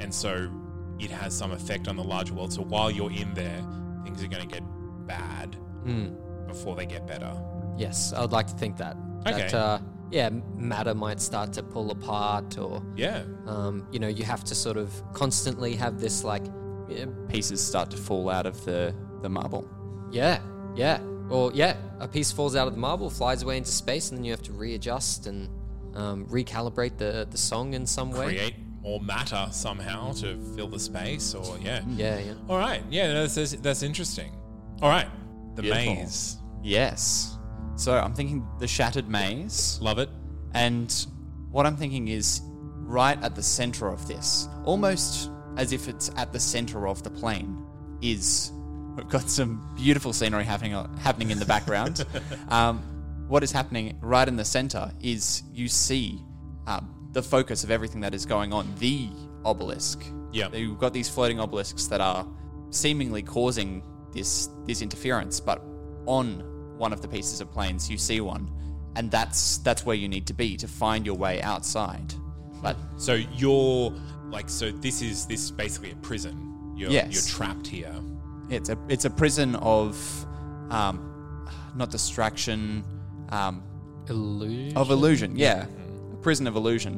and 0.00 0.14
so 0.14 0.50
it 0.98 1.10
has 1.10 1.36
some 1.36 1.52
effect 1.52 1.88
on 1.88 1.96
the 1.96 2.04
larger 2.04 2.34
world. 2.34 2.52
So 2.52 2.62
while 2.62 2.90
you're 2.90 3.12
in 3.12 3.34
there, 3.34 3.62
things 4.04 4.22
are 4.22 4.28
going 4.28 4.48
to 4.48 4.54
get 4.54 4.62
bad 5.06 5.56
before 6.46 6.76
they 6.76 6.86
get 6.86 7.06
better. 7.06 7.34
Yes, 7.76 8.12
I 8.12 8.20
would 8.20 8.32
like 8.32 8.46
to 8.46 8.54
think 8.54 8.76
that. 8.78 8.96
Okay. 9.26 9.48
That, 9.48 9.54
uh, 9.54 9.78
yeah, 10.10 10.28
matter 10.56 10.94
might 10.94 11.20
start 11.20 11.52
to 11.54 11.62
pull 11.62 11.90
apart, 11.90 12.58
or 12.58 12.82
Yeah. 12.96 13.22
um, 13.46 13.86
you 13.92 13.98
know, 13.98 14.08
you 14.08 14.24
have 14.24 14.42
to 14.44 14.54
sort 14.54 14.76
of 14.76 14.90
constantly 15.12 15.74
have 15.76 16.00
this 16.00 16.24
like, 16.24 16.42
yeah, 16.88 17.06
Pieces 17.28 17.60
start 17.64 17.90
to 17.92 17.96
fall 17.96 18.28
out 18.30 18.46
of 18.46 18.64
the, 18.64 18.94
the 19.22 19.28
marble. 19.28 19.68
yeah, 20.10 20.40
yeah, 20.74 21.00
or 21.28 21.52
yeah, 21.54 21.76
a 22.00 22.08
piece 22.08 22.32
falls 22.32 22.56
out 22.56 22.66
of 22.66 22.74
the 22.74 22.80
marble, 22.80 23.08
flies 23.10 23.42
away 23.42 23.56
into 23.56 23.70
space, 23.70 24.10
and 24.10 24.18
then 24.18 24.24
you 24.24 24.32
have 24.32 24.42
to 24.42 24.52
readjust 24.52 25.26
and 25.26 25.48
um, 25.94 26.26
recalibrate 26.26 26.96
the 26.98 27.26
the 27.30 27.38
song 27.38 27.74
in 27.74 27.86
some 27.86 28.10
way. 28.10 28.26
Create 28.26 28.54
more 28.82 29.00
matter 29.00 29.46
somehow 29.52 30.12
to 30.12 30.36
fill 30.56 30.68
the 30.68 30.78
space, 30.78 31.34
or 31.34 31.58
yeah. 31.58 31.82
Yeah, 31.88 32.18
yeah. 32.18 32.34
All 32.48 32.56
right. 32.58 32.82
Yeah, 32.90 33.12
that's 33.12 33.34
that's, 33.34 33.52
that's 33.52 33.82
interesting. 33.82 34.32
All 34.82 34.88
right. 34.88 35.06
The 35.56 35.62
Beautiful. 35.62 35.94
maze. 35.96 36.38
Yes. 36.62 37.36
So 37.80 37.96
I'm 37.96 38.12
thinking 38.12 38.46
the 38.58 38.68
shattered 38.68 39.08
maze. 39.08 39.78
Love 39.80 39.98
it. 39.98 40.10
And 40.52 40.94
what 41.50 41.64
I'm 41.64 41.78
thinking 41.78 42.08
is 42.08 42.42
right 42.74 43.18
at 43.22 43.34
the 43.34 43.42
center 43.42 43.88
of 43.88 44.06
this, 44.06 44.50
almost 44.64 45.30
as 45.56 45.72
if 45.72 45.88
it's 45.88 46.10
at 46.16 46.30
the 46.30 46.38
center 46.38 46.86
of 46.86 47.02
the 47.02 47.08
plane, 47.08 47.56
is 48.02 48.52
we've 48.96 49.08
got 49.08 49.30
some 49.30 49.66
beautiful 49.76 50.12
scenery 50.12 50.44
happening 50.44 50.72
happening 50.98 51.30
in 51.30 51.38
the 51.38 51.46
background. 51.46 52.04
um, 52.48 52.80
what 53.28 53.42
is 53.42 53.50
happening 53.50 53.96
right 54.02 54.28
in 54.28 54.36
the 54.36 54.44
center 54.44 54.92
is 55.00 55.42
you 55.50 55.66
see 55.66 56.22
um, 56.66 57.08
the 57.12 57.22
focus 57.22 57.64
of 57.64 57.70
everything 57.70 58.02
that 58.02 58.14
is 58.14 58.26
going 58.26 58.52
on, 58.52 58.74
the 58.78 59.08
obelisk. 59.46 60.04
Yeah, 60.32 60.54
You've 60.54 60.78
got 60.78 60.92
these 60.92 61.08
floating 61.08 61.40
obelisks 61.40 61.86
that 61.86 62.02
are 62.02 62.28
seemingly 62.68 63.22
causing 63.22 63.82
this 64.12 64.50
this 64.66 64.82
interference, 64.82 65.40
but 65.40 65.62
on 66.04 66.59
one 66.80 66.92
of 66.94 67.02
the 67.02 67.08
pieces 67.08 67.40
of 67.42 67.52
planes 67.52 67.90
you 67.90 67.98
see 67.98 68.20
one, 68.22 68.50
and 68.96 69.10
that's 69.10 69.58
that's 69.58 69.84
where 69.86 69.94
you 69.96 70.08
need 70.08 70.26
to 70.26 70.34
be 70.34 70.56
to 70.56 70.66
find 70.66 71.04
your 71.06 71.14
way 71.16 71.40
outside. 71.42 72.14
But 72.62 72.76
So 72.96 73.14
you're 73.14 73.92
like, 74.30 74.48
so 74.48 74.70
this 74.70 75.02
is 75.02 75.26
this 75.26 75.42
is 75.44 75.50
basically 75.50 75.92
a 75.92 75.96
prison. 75.96 76.36
You're 76.76 76.90
Yes. 76.90 77.12
you're 77.12 77.36
trapped 77.36 77.66
here. 77.66 77.94
it's 78.48 78.70
a 78.70 78.78
it's 78.88 79.04
a 79.04 79.10
prison 79.10 79.54
of 79.56 79.94
um, 80.70 80.96
not 81.76 81.90
distraction, 81.90 82.82
um, 83.28 83.62
Illusion. 84.08 84.76
of 84.76 84.90
illusion. 84.90 85.36
Yeah, 85.36 85.66
a 86.12 86.16
prison 86.16 86.46
of 86.46 86.56
illusion 86.56 86.94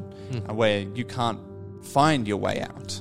uh, 0.48 0.54
where 0.54 0.80
you 0.94 1.04
can't 1.04 1.40
find 1.84 2.26
your 2.28 2.38
way 2.38 2.60
out. 2.62 3.00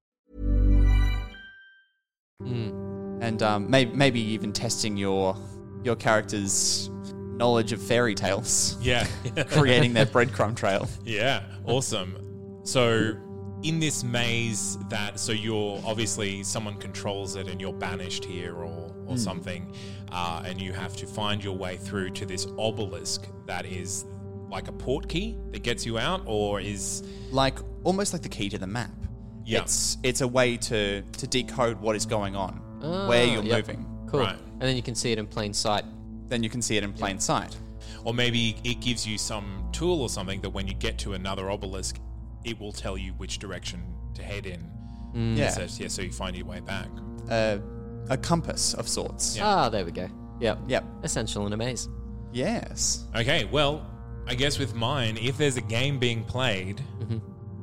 today. 2.45 3.25
and 3.27 3.43
um, 3.43 3.69
maybe, 3.69 3.91
maybe 3.93 4.19
even 4.21 4.51
testing 4.53 4.97
your 4.97 5.35
your 5.83 5.95
character's 5.95 6.89
knowledge 7.37 7.71
of 7.71 7.81
fairy 7.81 8.13
tales, 8.13 8.77
Yeah. 8.81 9.07
creating 9.49 9.93
their 9.93 10.05
breadcrumb 10.05 10.55
trail. 10.55 10.87
yeah. 11.03 11.43
Awesome. 11.65 12.17
So 12.63 13.13
in 13.63 13.79
this 13.79 14.03
maze 14.03 14.77
that 14.89 15.19
so 15.19 15.31
you're 15.31 15.79
obviously 15.85 16.43
someone 16.43 16.77
controls 16.77 17.35
it 17.35 17.47
and 17.47 17.59
you're 17.61 17.73
banished 17.73 18.25
here 18.25 18.55
or 18.55 18.93
or 19.07 19.17
something, 19.17 19.73
uh, 20.11 20.43
and 20.45 20.61
you 20.61 20.71
have 20.71 20.95
to 20.97 21.05
find 21.07 21.43
your 21.43 21.55
way 21.57 21.75
through 21.77 22.11
to 22.11 22.25
this 22.25 22.47
obelisk 22.57 23.27
that 23.47 23.65
is 23.65 24.05
like 24.49 24.67
a 24.67 24.71
port 24.71 25.09
key 25.09 25.37
that 25.51 25.63
gets 25.63 25.85
you 25.85 25.97
out, 25.97 26.21
or 26.25 26.61
is 26.61 27.03
like 27.31 27.57
almost 27.83 28.13
like 28.13 28.21
the 28.21 28.29
key 28.29 28.47
to 28.49 28.57
the 28.57 28.67
map. 28.67 28.91
Yeah. 29.51 29.61
It's 29.63 29.97
it's 30.03 30.21
a 30.21 30.27
way 30.27 30.57
to 30.57 31.01
to 31.01 31.27
decode 31.27 31.79
what 31.81 31.95
is 31.95 32.05
going 32.05 32.35
on, 32.35 32.53
where 33.09 33.25
you're 33.25 33.39
Ah, 33.39 33.45
yep. 33.45 33.67
moving. 33.67 33.85
Cool. 34.07 34.21
Right. 34.21 34.37
And 34.37 34.61
then 34.61 34.75
you 34.75 34.81
can 34.83 34.95
see 34.95 35.11
it 35.11 35.17
in 35.19 35.27
plain 35.27 35.53
sight. 35.53 35.83
Then 36.27 36.43
you 36.43 36.49
can 36.49 36.61
see 36.61 36.77
it 36.77 36.83
in 36.83 36.93
plain 36.93 37.19
sight. 37.19 37.55
or 38.05 38.13
maybe 38.13 38.55
it 38.63 38.79
gives 38.79 39.05
you 39.05 39.17
some 39.17 39.67
tool 39.71 40.01
or 40.01 40.09
something 40.09 40.39
that 40.41 40.49
when 40.49 40.67
you 40.67 40.73
get 40.73 40.97
to 40.97 41.13
another 41.13 41.51
obelisk, 41.51 41.97
it 42.45 42.59
will 42.59 42.71
tell 42.71 42.97
you 42.97 43.11
which 43.17 43.37
direction 43.39 43.79
to 44.15 44.23
head 44.23 44.45
in. 44.45 44.61
Yeah. 45.37 45.49
So, 45.49 45.61
yeah, 45.83 45.87
so 45.89 46.01
you 46.01 46.11
find 46.11 46.35
your 46.35 46.45
way 46.47 46.61
back. 46.61 46.87
Uh, 47.29 47.57
a 48.09 48.17
compass 48.17 48.73
of 48.73 48.87
sorts. 48.87 49.35
Yeah. 49.37 49.45
Ah, 49.45 49.69
there 49.69 49.83
we 49.85 49.91
go. 49.91 50.07
Yep. 50.39 50.59
Yep. 50.67 50.83
Essential 51.03 51.45
in 51.47 51.53
a 51.53 51.57
maze. 51.57 51.89
Yes. 52.33 53.05
Okay, 53.15 53.45
well, 53.45 53.85
I 54.25 54.35
guess 54.35 54.57
with 54.57 54.73
mine, 54.73 55.17
if 55.21 55.37
there's 55.37 55.57
a 55.57 55.61
game 55.77 55.99
being 55.99 56.23
played, 56.23 56.79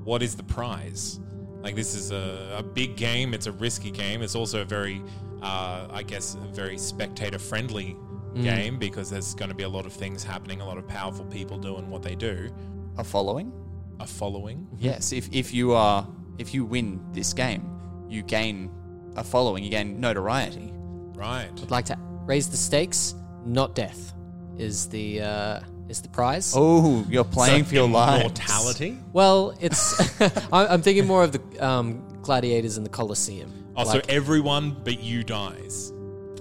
what 0.04 0.22
is 0.22 0.36
the 0.36 0.42
prize? 0.44 1.18
Like, 1.62 1.74
this 1.74 1.94
is 1.94 2.12
a, 2.12 2.56
a 2.58 2.62
big 2.62 2.96
game, 2.96 3.34
it's 3.34 3.46
a 3.46 3.52
risky 3.52 3.90
game. 3.90 4.22
It's 4.22 4.34
also 4.34 4.62
a 4.62 4.64
very, 4.64 5.02
uh, 5.42 5.88
I 5.90 6.02
guess, 6.02 6.34
a 6.34 6.54
very 6.54 6.78
spectator 6.78 7.38
friendly 7.38 7.96
game 8.42 8.78
because 8.78 9.10
there's 9.10 9.34
going 9.34 9.48
to 9.48 9.54
be 9.54 9.64
a 9.64 9.68
lot 9.68 9.86
of 9.86 9.92
things 9.92 10.22
happening, 10.22 10.60
a 10.60 10.64
lot 10.66 10.78
of 10.78 10.86
powerful 10.86 11.24
people 11.24 11.58
doing 11.58 11.90
what 11.90 12.02
they 12.02 12.14
do. 12.14 12.50
A 12.96 13.04
following. 13.04 13.52
A 14.00 14.06
following. 14.06 14.66
Yes. 14.76 15.12
If 15.12 15.28
if 15.32 15.52
you 15.52 15.72
are 15.72 16.06
if 16.38 16.54
you 16.54 16.64
win 16.64 17.00
this 17.12 17.32
game, 17.32 17.68
you 18.08 18.22
gain 18.22 18.70
a 19.16 19.24
following. 19.24 19.64
You 19.64 19.70
gain 19.70 20.00
notoriety. 20.00 20.72
Right. 21.16 21.50
I'd 21.60 21.70
like 21.70 21.86
to 21.86 21.98
raise 22.26 22.48
the 22.48 22.56
stakes, 22.56 23.14
not 23.44 23.74
death. 23.74 24.14
Is 24.56 24.88
the 24.88 25.20
uh, 25.20 25.60
is 25.88 26.00
the 26.02 26.08
prize? 26.08 26.52
Oh, 26.56 27.04
you're 27.08 27.24
playing 27.24 27.64
So 27.64 27.68
for 27.70 27.74
your 27.74 27.88
life. 27.88 28.22
Mortality. 28.22 28.98
Well, 29.12 29.54
it's. 29.60 30.20
I- 30.52 30.66
I'm 30.66 30.82
thinking 30.82 31.06
more 31.06 31.24
of 31.24 31.32
the 31.32 31.66
um, 31.66 32.02
gladiators 32.22 32.76
in 32.78 32.84
the 32.84 32.90
Colosseum. 32.90 33.52
Oh, 33.76 33.84
so 33.84 34.00
everyone 34.08 34.76
but 34.84 35.00
you 35.00 35.22
dies. 35.22 35.92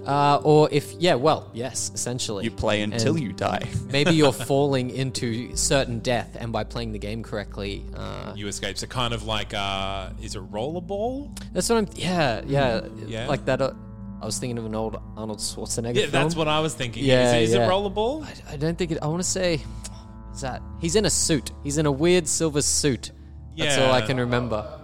uh, 0.06 0.40
or 0.42 0.68
if 0.72 0.92
yeah, 0.94 1.14
well, 1.14 1.50
yes, 1.54 1.90
essentially. 1.94 2.42
You 2.44 2.50
play 2.50 2.82
until 2.82 3.14
And 3.14 3.22
you 3.22 3.32
die. 3.32 3.62
Maybe 3.92 4.10
you're 4.12 4.32
falling 4.32 4.90
into 4.90 5.54
certain 5.56 6.00
death, 6.00 6.36
and 6.40 6.52
by 6.52 6.64
playing 6.64 6.92
the 6.92 6.98
game 6.98 7.22
correctly, 7.22 7.84
uh, 7.94 8.32
You 8.34 8.48
escape. 8.48 8.76
So 8.78 8.86
kind 8.88 9.14
of 9.14 9.22
like, 9.24 9.54
uh, 9.54 10.10
is 10.22 10.34
it 10.34 10.42
rollerball? 10.50 11.38
that's 11.52 11.68
what 11.68 11.78
I'm. 11.78 11.88
Yeah, 11.94 12.42
yeah, 12.46 12.86
Yeah. 13.06 13.28
like 13.28 13.44
that. 13.44 13.60
I 14.20 14.26
was 14.26 14.38
thinking 14.38 14.58
of 14.58 14.66
an 14.66 14.74
old 14.74 15.00
Arnold 15.16 15.38
Schwarzenegger. 15.38 15.94
Yeah, 15.94 16.06
that's 16.06 16.34
what 16.34 16.48
I 16.48 16.60
was 16.60 16.74
thinking. 16.74 17.04
Yeah, 17.04 17.28
is, 17.28 17.34
it- 17.34 17.42
is 17.42 17.54
yeah. 17.54 17.66
it 17.66 17.70
rollerball? 17.70 18.24
I, 18.24 18.54
I 18.54 18.56
don't 18.56 18.76
think 18.76 18.90
it. 18.90 18.98
I 19.00 19.06
want 19.06 19.22
to 19.22 19.28
say, 19.28 19.60
is 20.34 20.40
that 20.40 20.62
he's 20.80 20.96
in 20.96 21.04
a 21.04 21.10
suit? 21.10 21.52
He's 21.62 21.78
in 21.78 21.86
a 21.86 21.92
weird 21.92 22.26
silver 22.26 22.62
suit. 22.62 23.12
That's 23.56 23.78
all 23.78 23.92
I 23.92 24.02
can 24.02 24.18
remember. 24.18 24.78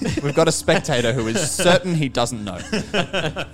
We've 0.22 0.34
got 0.34 0.48
a 0.48 0.52
spectator 0.52 1.12
who 1.12 1.26
is 1.26 1.50
certain 1.50 1.94
he 1.94 2.08
doesn't 2.08 2.44
know. 2.44 2.58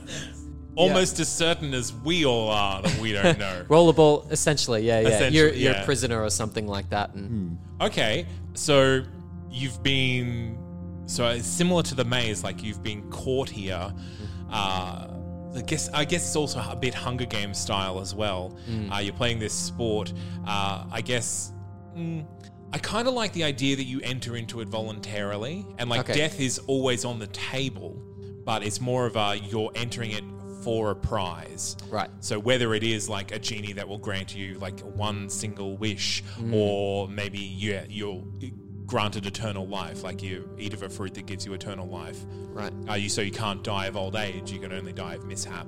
Almost 0.77 1.19
as 1.19 1.29
certain 1.29 1.75
as 1.75 1.93
we 1.93 2.25
all 2.25 2.49
are 2.51 2.81
that 2.83 2.99
we 3.01 3.13
don't 3.13 3.39
know. 3.39 3.65
Rollerball, 3.69 4.31
essentially, 4.31 4.87
yeah, 4.87 5.01
yeah. 5.01 5.09
Essentially, 5.09 5.37
you're 5.37 5.49
you're 5.49 5.73
yeah. 5.73 5.83
a 5.83 5.85
prisoner 5.85 6.23
or 6.23 6.31
something 6.31 6.67
like 6.67 6.89
that, 6.91 7.15
and 7.15 7.29
hmm. 7.29 7.85
Okay, 7.85 8.27
so 8.55 9.03
you've 9.51 9.83
been 9.83 10.57
so 11.11 11.29
it's 11.29 11.47
similar 11.47 11.83
to 11.85 11.95
the 11.95 12.05
maze, 12.05 12.45
like 12.45 12.63
you've 12.63 12.83
been 12.83 13.09
caught 13.11 13.49
here. 13.49 13.93
Uh, 14.51 15.09
I 15.55 15.63
guess 15.67 15.89
I 15.93 16.05
guess 16.05 16.25
it's 16.27 16.37
also 16.37 16.61
a 16.69 16.77
bit 16.77 16.95
Hunger 16.95 17.25
Games 17.27 17.59
style 17.59 18.01
as 18.01 18.15
well. 18.15 18.57
Uh, 18.93 18.99
you're 18.99 19.13
playing 19.15 19.39
this 19.41 19.53
sport. 19.53 20.13
Uh, 20.47 20.85
I 20.91 21.01
guess 21.01 21.53
mm, 21.97 22.25
I 22.73 22.79
kind 22.79 23.09
of 23.09 23.15
like 23.15 23.33
the 23.33 23.43
idea 23.45 23.75
that 23.77 23.85
you 23.85 24.01
enter 24.03 24.37
into 24.37 24.61
it 24.61 24.69
voluntarily, 24.69 25.67
and 25.79 25.91
like 25.91 26.01
Okay. 26.03 26.15
death 26.15 26.41
is 26.41 26.59
always 26.67 27.05
on 27.05 27.19
the 27.19 27.27
table, 27.29 28.01
but 28.45 28.63
it's 28.63 28.81
more 28.81 29.07
of 29.07 29.17
a 29.17 29.39
you're 29.51 29.73
entering 29.75 30.13
it 30.13 30.25
for 30.63 30.91
a 30.91 30.95
prize. 30.95 31.77
Right. 31.89 32.11
So 32.21 32.39
whether 32.39 32.75
it 32.75 32.85
is 32.85 33.09
like 33.09 33.33
a 33.33 33.39
genie 33.39 33.73
that 33.73 33.89
will 33.89 33.99
grant 33.99 34.37
you 34.37 34.55
like 34.59 34.79
one 34.81 35.29
single 35.31 35.77
wish, 35.77 36.23
or 36.53 37.09
maybe 37.09 37.39
yeah, 37.41 37.85
you're 37.89 38.23
granted 38.91 39.25
eternal 39.25 39.67
life, 39.69 40.03
like 40.03 40.21
you 40.23 40.49
eat 40.59 40.75
of 40.75 40.83
a 40.83 40.89
fruit 40.89 41.15
that 41.15 41.25
gives 41.27 41.47
you 41.47 41.53
eternal 41.55 41.87
life. 41.87 42.19
right. 42.53 42.73
Are 42.89 42.99
you 42.99 43.09
so 43.09 43.21
you 43.23 43.31
can't 43.31 43.63
die 43.63 43.87
of 43.87 43.97
old 43.97 44.17
age? 44.17 44.51
You 44.51 44.59
can 44.59 44.73
only 44.73 44.93
die 44.93 45.15
of 45.15 45.25
mishap. 45.25 45.67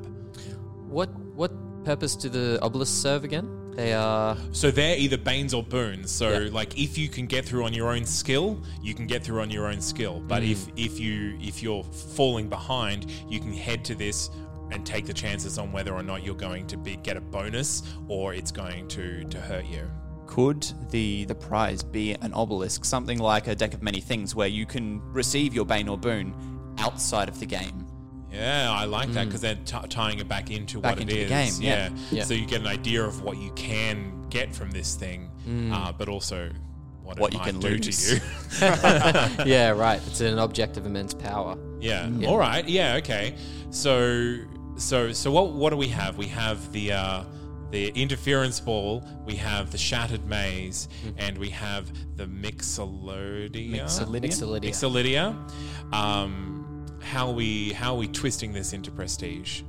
What 0.89 1.09
what 1.37 1.53
purpose 1.85 2.17
do 2.17 2.29
the 2.29 2.59
obelisks 2.63 2.97
serve 2.97 3.23
again? 3.25 3.49
They 3.77 3.95
are 3.95 4.37
So 4.51 4.71
they're 4.71 4.99
either 4.99 5.17
banes 5.17 5.55
or 5.55 5.63
boons. 5.63 6.11
So 6.11 6.27
Yeah. 6.31 6.51
like 6.53 6.79
if 6.79 6.99
you 6.99 7.09
can 7.09 7.27
get 7.27 7.45
through 7.47 7.65
on 7.65 7.73
your 7.73 7.91
own 7.95 8.05
skill, 8.05 8.61
you 8.83 8.93
can 8.95 9.07
get 9.07 9.23
through 9.25 9.41
on 9.41 9.51
your 9.51 9.67
own 9.69 9.81
skill. 9.81 10.21
But 10.21 10.43
if 10.43 10.59
Mm. 10.67 10.73
if 10.87 11.01
you 11.01 11.39
if 11.41 11.63
you're 11.63 11.85
falling 12.19 12.49
behind, 12.49 13.07
you 13.31 13.39
can 13.41 13.53
head 13.53 13.85
to 13.87 13.95
this 13.95 14.31
and 14.73 14.85
take 14.85 15.07
the 15.07 15.15
chances 15.15 15.59
on 15.59 15.71
whether 15.73 15.93
or 15.95 16.03
not 16.03 16.25
you're 16.25 16.35
going 16.49 16.67
to 16.67 16.77
be 16.77 16.97
get 16.97 17.17
a 17.17 17.21
bonus 17.21 17.83
or 18.09 18.35
it's 18.35 18.51
going 18.51 18.89
to 18.89 19.25
to 19.25 19.39
hurt 19.41 19.67
you. 19.67 19.85
Could 20.35 20.67
the 20.91 21.27
the 21.27 21.35
prize 21.35 21.83
be 21.83 22.15
an 22.15 22.33
obelisk, 22.33 22.85
something 22.87 23.19
like 23.19 23.49
a 23.49 23.55
deck 23.55 23.75
of 23.75 23.83
many 23.83 24.01
things, 24.01 24.35
where 24.35 24.49
you 24.49 24.65
can 24.65 25.03
receive 25.13 25.53
your 25.53 25.67
bane 25.67 25.89
or 25.89 25.99
boon 25.99 26.35
outside 26.79 27.29
of 27.29 27.39
the 27.39 27.45
game? 27.45 27.87
Yeah, 28.33 28.73
I 28.73 28.87
like 28.87 29.13
that 29.13 29.27
because 29.27 29.43
they're 29.43 29.57
t- 29.57 29.89
tying 29.91 30.19
it 30.21 30.29
back 30.29 30.51
into 30.51 30.81
Back 30.81 30.93
what 30.93 31.03
into 31.03 31.19
it 31.19 31.25
the 31.25 31.29
game, 31.29 31.53
yeah. 31.61 31.91
Yeah. 32.11 32.25
So 32.25 32.33
you 32.33 32.47
get 32.47 32.63
an 32.63 32.67
idea 32.67 33.05
of 33.05 33.23
what 33.23 33.37
you 33.37 33.51
can 33.53 34.27
get 34.31 34.55
from 34.55 34.71
this 34.71 34.95
thing, 34.95 35.31
uh, 35.71 35.93
but 35.93 36.09
also 36.09 36.51
what, 37.03 37.19
What 37.19 37.33
it 37.33 37.35
you 37.35 37.39
might 37.41 37.51
can 37.51 37.61
do 37.61 37.69
lose. 37.69 38.09
to 38.09 38.15
you. 38.15 38.21
yeah, 39.45 39.69
right. 39.71 40.01
It's 40.07 40.23
an 40.23 40.39
object 40.39 40.79
of 40.79 40.87
immense 40.87 41.13
power. 41.13 41.59
yeah. 41.79 42.09
All 42.27 42.39
right. 42.39 42.67
Yeah. 42.67 42.95
Okay. 42.97 43.35
So 43.69 44.39
so 44.77 45.13
so 45.13 45.31
what 45.31 45.53
what 45.53 45.71
do 45.71 45.77
we 45.77 45.89
have? 45.89 46.17
We 46.17 46.29
have 46.29 46.73
the. 46.73 46.93
Uh, 46.93 47.25
the 47.73 47.89
interference 47.89 48.61
ball, 48.61 49.05
we 49.27 49.35
have 49.37 49.73
the 49.73 49.79
shattered 49.79 50.25
maze, 50.27 50.89
and 51.17 51.37
we 51.39 51.49
have 51.51 51.91
the 52.17 52.27
mixolydia. 52.27 53.81
Mixolydia. 53.81 54.61
Mixolydia. 54.63 55.95
Um, 55.95 56.87
how 57.03 57.29
are 57.29 57.33
we 57.33 57.73
how 57.73 57.95
are 57.95 57.99
we 57.99 58.07
twisting 58.09 58.53
this 58.53 58.73
into 58.73 58.91
prestige? 58.91 59.63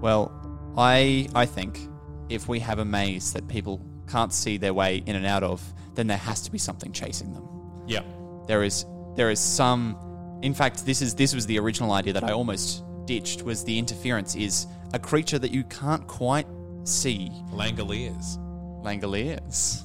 Well, 0.00 0.30
I 0.76 1.28
I 1.34 1.46
think 1.46 1.80
if 2.28 2.48
we 2.48 2.60
have 2.60 2.78
a 2.78 2.84
maze 2.84 3.32
that 3.32 3.48
people 3.48 3.84
can't 4.06 4.32
see 4.32 4.58
their 4.58 4.74
way 4.74 5.02
in 5.06 5.16
and 5.16 5.26
out 5.26 5.42
of, 5.42 5.62
then 5.94 6.06
there 6.06 6.18
has 6.18 6.42
to 6.42 6.52
be 6.52 6.58
something 6.58 6.92
chasing 6.92 7.32
them. 7.32 7.48
Yeah. 7.86 8.02
There 8.46 8.62
is 8.62 8.84
there 9.16 9.30
is 9.30 9.40
some 9.40 9.96
in 10.42 10.54
fact 10.54 10.84
this 10.84 11.02
is 11.02 11.14
this 11.14 11.34
was 11.34 11.46
the 11.46 11.58
original 11.58 11.92
idea 11.92 12.12
that 12.12 12.24
I 12.24 12.32
almost 12.32 12.84
ditched 13.06 13.42
was 13.42 13.64
the 13.64 13.78
interference 13.78 14.36
is 14.36 14.66
a 14.92 14.98
creature 14.98 15.38
that 15.38 15.50
you 15.50 15.64
can't 15.64 16.06
quite 16.06 16.46
see. 16.84 17.30
Langoliers. 17.52 18.38
Langoliers. 18.82 19.82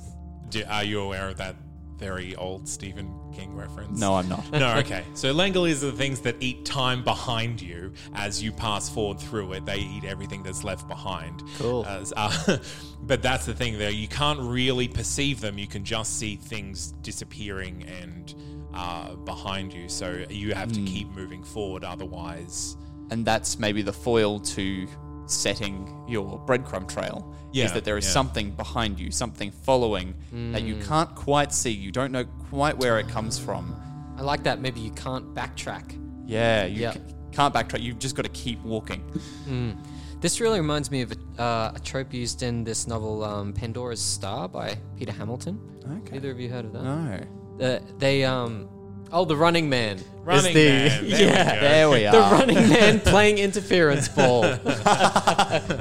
Do, 0.49 0.63
are 0.69 0.83
you 0.83 1.01
aware 1.01 1.29
of 1.29 1.37
that 1.37 1.55
very 1.97 2.35
old 2.35 2.67
Stephen 2.67 3.13
King 3.33 3.55
reference? 3.55 3.99
No, 3.99 4.15
I'm 4.15 4.27
not. 4.27 4.49
No, 4.51 4.75
okay. 4.77 5.03
So 5.13 5.33
Langoliers 5.33 5.83
are 5.83 5.91
the 5.91 5.97
things 5.97 6.21
that 6.21 6.35
eat 6.39 6.65
time 6.65 7.03
behind 7.03 7.61
you 7.61 7.93
as 8.13 8.41
you 8.41 8.51
pass 8.51 8.89
forward 8.89 9.19
through 9.19 9.53
it. 9.53 9.65
They 9.65 9.79
eat 9.79 10.03
everything 10.03 10.43
that's 10.43 10.63
left 10.63 10.87
behind. 10.87 11.43
Cool. 11.57 11.85
As, 11.85 12.13
uh, 12.15 12.57
but 13.01 13.21
that's 13.21 13.45
the 13.45 13.53
thing, 13.53 13.77
though. 13.77 13.87
You 13.87 14.07
can't 14.07 14.39
really 14.39 14.87
perceive 14.87 15.41
them. 15.41 15.57
You 15.57 15.67
can 15.67 15.83
just 15.83 16.17
see 16.17 16.35
things 16.35 16.91
disappearing 17.01 17.85
and 18.01 18.33
uh, 18.73 19.15
behind 19.15 19.73
you. 19.73 19.87
So 19.87 20.25
you 20.29 20.53
have 20.53 20.71
to 20.73 20.81
keep 20.81 21.09
moving 21.09 21.43
forward. 21.43 21.83
Otherwise, 21.83 22.75
and 23.11 23.25
that's 23.25 23.59
maybe 23.59 23.81
the 23.81 23.93
foil 23.93 24.39
to 24.39 24.87
setting 25.27 26.03
your 26.07 26.39
breadcrumb 26.45 26.87
trail 26.87 27.33
Yeah, 27.51 27.65
is 27.65 27.73
that 27.73 27.83
there 27.83 27.97
is 27.97 28.05
yeah. 28.05 28.11
something 28.11 28.51
behind 28.51 28.99
you 28.99 29.09
something 29.11 29.51
following 29.51 30.13
that 30.53 30.61
you 30.63 30.75
can't 30.77 31.13
quite 31.15 31.51
see 31.53 31.71
you 31.71 31.91
don't 31.91 32.11
know 32.11 32.25
quite 32.49 32.77
where 32.77 32.99
it 32.99 33.07
comes 33.07 33.37
from 33.39 33.75
I 34.17 34.21
like 34.21 34.43
that. 34.43 34.61
Maybe 34.61 34.79
you 34.79 34.91
can't 34.91 35.33
backtrack. 35.33 35.97
yeah 36.25 36.65
you 36.65 36.81
Yeah. 36.81 36.93
ca- 36.93 36.99
can't 37.31 37.53
backtrack 37.53 37.81
you've 37.81 37.99
just 37.99 38.15
got 38.15 38.23
to 38.23 38.31
keep 38.31 38.61
walking 38.63 39.01
This 40.21 40.39
really 40.39 40.59
reminds 40.59 40.89
me 40.89 41.01
of 41.01 41.11
a, 41.11 41.41
uh, 41.41 41.71
a 41.75 41.79
trope 41.79 42.13
used 42.13 42.41
in 42.41 42.63
this 42.63 42.87
novel, 42.87 43.23
um, 43.23 43.53
Pandora's 43.53 43.99
Star 44.01 44.47
by 44.47 44.75
Peter 44.97 45.11
Hamilton. 45.11 45.59
Okay. 46.01 46.15
Either 46.17 46.31
of 46.31 46.39
you 46.39 46.49
heard 46.49 46.65
of 46.65 46.73
that? 46.73 46.83
no 46.83 47.19
Uh, 47.65 47.79
they 47.99 48.23
um, 48.23 48.67
oh, 49.15 49.25
the 49.25 49.35
Running 49.35 49.69
Man. 49.69 49.99
Running 50.23 50.53
the, 50.53 50.65
Man, 50.65 51.03
there 51.09 51.19
we 51.19 51.25
yeah, 51.25 51.55
go. 51.55 51.61
there 51.61 51.89
we 51.89 52.05
are. 52.05 52.11
the 52.11 52.35
Running 52.35 52.55
Man 52.69 52.99
playing 52.99 53.37
interference 53.37 54.07
ball. 54.09 54.41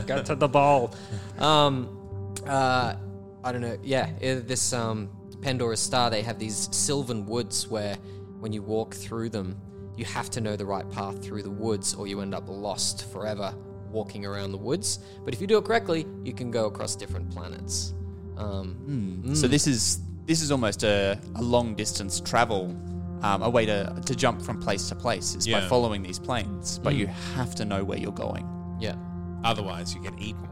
Got 0.07 0.27
to 0.27 0.37
the 0.37 0.49
ball. 0.49 0.95
Um, 1.39 2.35
uh, 2.47 2.95
I 3.43 3.53
don't 3.53 3.61
know. 3.61 3.77
Yeah, 3.83 4.11
this 4.21 4.73
um, 4.73 5.11
Pandora's 5.43 5.81
Star, 5.81 6.11
they 6.11 6.23
have 6.23 6.39
these 6.39 6.69
Silfen 6.69 7.25
woods 7.27 7.69
where 7.69 7.97
when 8.39 8.53
you 8.53 8.63
walk 8.63 8.95
through 8.95 9.31
them, 9.31 9.61
you 9.97 10.05
have 10.05 10.31
to 10.31 10.41
know 10.41 10.57
the 10.57 10.65
right 10.65 10.89
path 10.91 11.23
through 11.23 11.43
the 11.43 11.51
woods 11.51 11.95
or 11.95 12.07
you 12.07 12.21
end 12.21 12.35
up 12.35 12.45
lost 12.49 13.11
forever 13.13 13.55
walking 13.91 14.25
around 14.25 14.53
the 14.53 14.59
woods. 14.59 15.01
But 15.25 15.35
if 15.35 15.41
you 15.41 15.47
do 15.47 15.59
it 15.59 15.65
correctly, 15.65 16.07
you 16.25 16.33
can 16.33 16.51
go 16.51 16.67
across 16.67 16.97
different 16.97 17.31
planets. 17.31 17.95
Um, 18.37 19.23
So 19.35 19.47
this 19.49 19.67
is 19.67 20.01
this 20.27 20.41
is 20.41 20.51
almost 20.51 20.83
a, 20.85 21.19
a 21.37 21.43
long 21.43 21.75
distance 21.75 22.19
travel, 22.21 22.75
um, 23.25 23.43
a 23.43 23.49
way 23.51 23.65
to, 23.67 23.79
to 24.07 24.15
jump 24.15 24.43
from 24.43 24.61
place 24.61 24.89
to 24.91 24.95
place 24.95 25.35
is 25.35 25.47
by 25.47 25.53
Yeah. 25.61 25.69
following 25.69 26.03
these 26.03 26.19
planes. 26.19 26.79
But 26.79 26.95
you 26.95 27.07
have 27.37 27.55
to 27.57 27.65
know 27.65 27.83
where 27.85 27.99
you're 27.99 28.13
going. 28.27 28.47
yeah. 28.81 28.97
Otherwise, 29.45 29.95
you 29.95 30.01
get 30.03 30.15
eaten. 30.19 30.49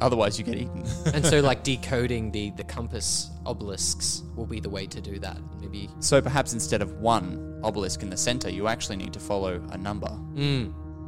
Otherwise, 0.00 0.38
you 0.38 0.44
get 0.44 0.56
eaten. 0.56 0.84
and 1.14 1.24
so 1.24 1.40
like 1.40 1.64
decoding 1.72 2.30
the 2.30 2.50
the 2.50 2.64
compass 2.64 3.30
obelisks 3.46 4.22
will 4.36 4.46
be 4.46 4.60
the 4.60 4.68
way 4.70 4.86
to 4.86 5.00
do 5.00 5.18
that. 5.20 5.38
Maybe 5.60 5.88
so 6.00 6.20
perhaps 6.20 6.52
instead 6.52 6.82
of 6.82 6.92
one 7.00 7.58
obelisk 7.64 8.02
in 8.02 8.10
the 8.10 8.16
center, 8.16 8.50
you 8.50 8.68
actually 8.68 8.96
need 8.96 9.12
to 9.14 9.20
follow 9.20 9.54
a 9.72 9.78
number. 9.78 10.10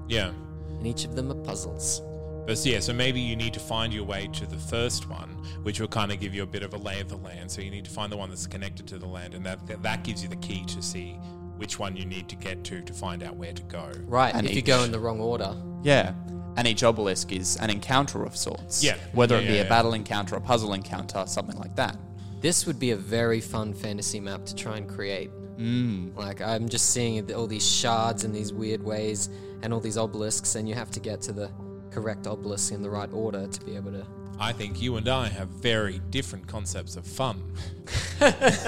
Yeah. 0.08 0.30
and 0.78 0.86
each 0.86 1.04
of 1.04 1.14
them 1.16 1.30
are 1.30 1.40
puzzles. 1.44 2.00
But 2.46 2.58
so, 2.58 2.68
yeah, 2.70 2.80
so 2.80 2.92
maybe 2.92 3.20
you 3.20 3.34
need 3.36 3.52
to 3.54 3.60
find 3.60 3.92
your 3.92 4.04
way 4.04 4.28
to 4.34 4.46
the 4.46 4.56
first 4.56 5.10
one, 5.10 5.30
which 5.62 5.80
will 5.80 5.88
kind 5.88 6.12
of 6.12 6.20
give 6.20 6.34
you 6.34 6.42
a 6.44 6.46
bit 6.46 6.62
of 6.62 6.74
a 6.74 6.76
lay 6.76 7.00
of 7.00 7.08
the 7.08 7.16
land. 7.16 7.50
So 7.50 7.60
you 7.60 7.70
need 7.70 7.84
to 7.84 7.90
find 7.90 8.10
the 8.12 8.16
one 8.16 8.30
that's 8.30 8.46
connected 8.46 8.86
to 8.88 8.98
the 8.98 9.06
land, 9.06 9.34
and 9.34 9.44
that 9.44 9.82
that 9.82 10.04
gives 10.04 10.22
you 10.22 10.28
the 10.28 10.36
key 10.36 10.64
to 10.66 10.80
see 10.80 11.18
which 11.56 11.78
one 11.78 11.96
you 11.96 12.04
need 12.04 12.28
to 12.28 12.36
get 12.36 12.62
to 12.64 12.82
to 12.82 12.92
find 12.92 13.22
out 13.22 13.36
where 13.36 13.52
to 13.52 13.62
go. 13.64 13.90
Right. 14.04 14.34
And 14.34 14.46
if 14.46 14.54
you 14.54 14.62
go 14.62 14.84
in 14.84 14.92
the 14.92 15.00
wrong 15.00 15.20
order. 15.20 15.54
Yeah. 15.82 16.12
And 16.58 16.66
each 16.66 16.82
obelisk 16.82 17.32
is 17.32 17.56
an 17.56 17.68
encounter 17.68 18.22
of 18.24 18.36
sorts. 18.36 18.82
Yeah. 18.82 18.96
Whether 19.12 19.36
Yeah, 19.36 19.40
it 19.40 19.46
be 19.46 19.54
yeah, 19.54 19.60
a 19.60 19.62
yeah. 19.64 19.68
battle 19.68 19.94
encounter, 19.94 20.36
a 20.36 20.40
puzzle 20.40 20.72
encounter, 20.72 21.24
something 21.26 21.58
like 21.58 21.74
that. 21.76 21.98
This 22.40 22.66
would 22.66 22.78
be 22.78 22.92
a 22.92 22.96
very 22.96 23.40
fun 23.40 23.74
fantasy 23.74 24.20
map 24.20 24.44
to 24.46 24.54
try 24.54 24.76
and 24.76 24.88
create. 24.88 25.30
Mm. 25.58 26.16
Like 26.16 26.40
I'm 26.40 26.68
just 26.68 26.90
seeing 26.90 27.32
all 27.34 27.46
these 27.46 27.66
shards 27.66 28.24
in 28.24 28.32
these 28.32 28.52
weird 28.52 28.82
ways 28.82 29.30
and 29.62 29.72
all 29.72 29.80
these 29.80 29.98
obelisks, 29.98 30.54
and 30.54 30.68
you 30.68 30.74
have 30.74 30.90
to 30.92 31.00
get 31.00 31.20
to 31.22 31.32
the 31.32 31.50
correct 31.96 32.26
obelisk 32.26 32.72
in 32.72 32.82
the 32.82 32.90
right 32.90 33.10
order 33.10 33.46
to 33.46 33.64
be 33.64 33.74
able 33.74 33.90
to. 33.90 34.06
I 34.38 34.52
think 34.52 34.82
you 34.82 34.96
and 34.96 35.08
I 35.08 35.28
have 35.28 35.48
very 35.48 35.98
different 36.10 36.46
concepts 36.46 36.94
of 36.94 37.06
fun. 37.06 37.42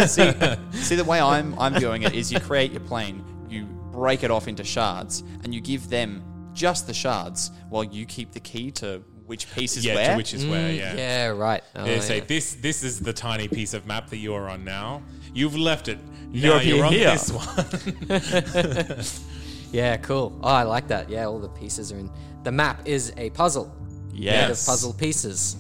see, 0.07 0.33
see 0.73 0.95
the 0.95 1.05
way 1.07 1.21
I'm 1.21 1.55
I'm 1.59 1.75
viewing 1.75 2.05
it 2.05 2.15
is 2.15 2.33
you 2.33 2.41
create 2.41 2.73
your 2.73 2.81
plane, 2.81 3.23
you 3.51 3.67
break 3.93 4.23
it 4.23 4.31
off 4.31 4.49
into 4.49 4.65
shards, 4.65 5.25
and 5.45 5.55
you 5.55 5.61
give 5.61 5.91
them 5.91 6.25
just 6.55 6.87
the 6.87 6.95
shards 6.95 7.51
while 7.69 7.85
you 7.85 8.07
keep 8.07 8.33
the 8.33 8.41
key 8.41 8.71
to 8.71 9.03
which 9.27 9.55
piece 9.55 9.77
is 9.77 9.85
yeah, 9.85 9.95
where. 9.95 10.11
to 10.13 10.17
which 10.17 10.33
is 10.33 10.47
where, 10.47 10.71
mm, 10.71 10.79
yeah. 10.79 10.95
Yeah, 10.95 11.27
right. 11.27 11.63
Oh, 11.77 11.85
They 11.85 12.01
say 12.01 12.19
yeah. 12.21 12.25
this 12.27 12.55
this 12.55 12.83
is 12.83 12.99
the 12.99 13.13
tiny 13.13 13.47
piece 13.47 13.75
of 13.75 13.87
map 13.87 14.09
that 14.09 14.17
you're 14.17 14.49
on 14.49 14.65
now. 14.65 15.03
You've 15.35 15.59
left 15.59 15.89
it. 15.89 15.99
You're 16.33 16.63
you're 16.63 16.87
on 16.87 16.95
here. 16.95 17.11
this 17.11 17.31
one. 17.31 19.05
Yeah, 19.71 19.99
cool. 19.99 20.39
Oh, 20.43 20.49
I 20.49 20.63
like 20.63 20.89
that. 20.89 21.11
Yeah, 21.11 21.27
all 21.27 21.39
the 21.39 21.49
pieces 21.49 21.93
are 21.93 21.99
in. 21.99 22.11
The 22.49 22.53
map 22.53 22.81
is 22.89 23.13
a 23.19 23.29
puzzle. 23.29 23.71
Made 24.15 24.29
of 24.45 24.49
puzzle 24.65 24.95
pieces. 24.95 25.59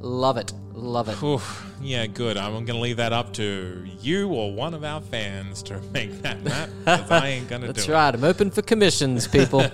Love 0.00 0.38
it. 0.38 0.52
Love 0.72 1.08
it. 1.08 1.22
Oof, 1.22 1.72
yeah, 1.80 2.04
good. 2.08 2.36
I'm 2.36 2.50
going 2.50 2.66
to 2.66 2.78
leave 2.78 2.96
that 2.96 3.12
up 3.12 3.32
to 3.34 3.86
you 4.00 4.28
or 4.30 4.52
one 4.52 4.74
of 4.74 4.82
our 4.82 5.00
fans 5.00 5.62
to 5.62 5.80
make 5.92 6.20
that 6.22 6.42
map 6.42 6.68
I 7.12 7.28
ain't 7.28 7.48
going 7.48 7.60
to 7.60 7.68
do 7.68 7.72
That's 7.74 7.86
it. 7.88 7.92
right. 7.92 8.12
I'm 8.12 8.24
open 8.24 8.50
for 8.50 8.60
commissions, 8.62 9.28
people. 9.38 9.64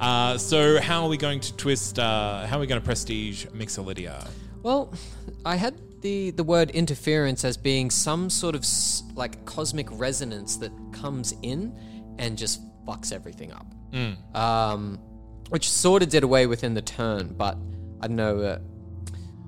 Uh, 0.00 0.36
so 0.38 0.80
how 0.80 1.04
are 1.04 1.08
we 1.08 1.16
going 1.18 1.38
to 1.38 1.54
twist? 1.56 2.00
Uh, 2.00 2.46
how 2.48 2.56
are 2.56 2.60
we 2.60 2.66
going 2.66 2.80
to 2.80 2.84
prestige 2.84 3.46
Mixolydia? 3.54 4.28
Well, 4.64 4.92
I 5.44 5.54
had 5.54 5.76
the 6.02 6.32
the 6.32 6.42
word 6.42 6.70
interference 6.72 7.44
as 7.44 7.56
being 7.56 7.90
some 7.92 8.28
sort 8.28 8.56
of 8.56 8.62
s- 8.62 9.04
like 9.14 9.44
cosmic 9.44 9.86
resonance 9.92 10.56
that 10.56 10.72
comes 10.90 11.32
in 11.42 11.78
and 12.18 12.36
just 12.36 12.60
fucks 12.84 13.12
everything 13.12 13.52
up. 13.52 13.66
Um, 14.34 14.98
which 15.50 15.68
sort 15.70 16.02
of 16.02 16.08
did 16.08 16.24
away 16.24 16.46
within 16.46 16.74
the 16.74 16.82
turn, 16.82 17.34
but 17.36 17.56
I 18.00 18.08
don't 18.08 18.16
know. 18.16 18.38
Uh, 18.40 18.58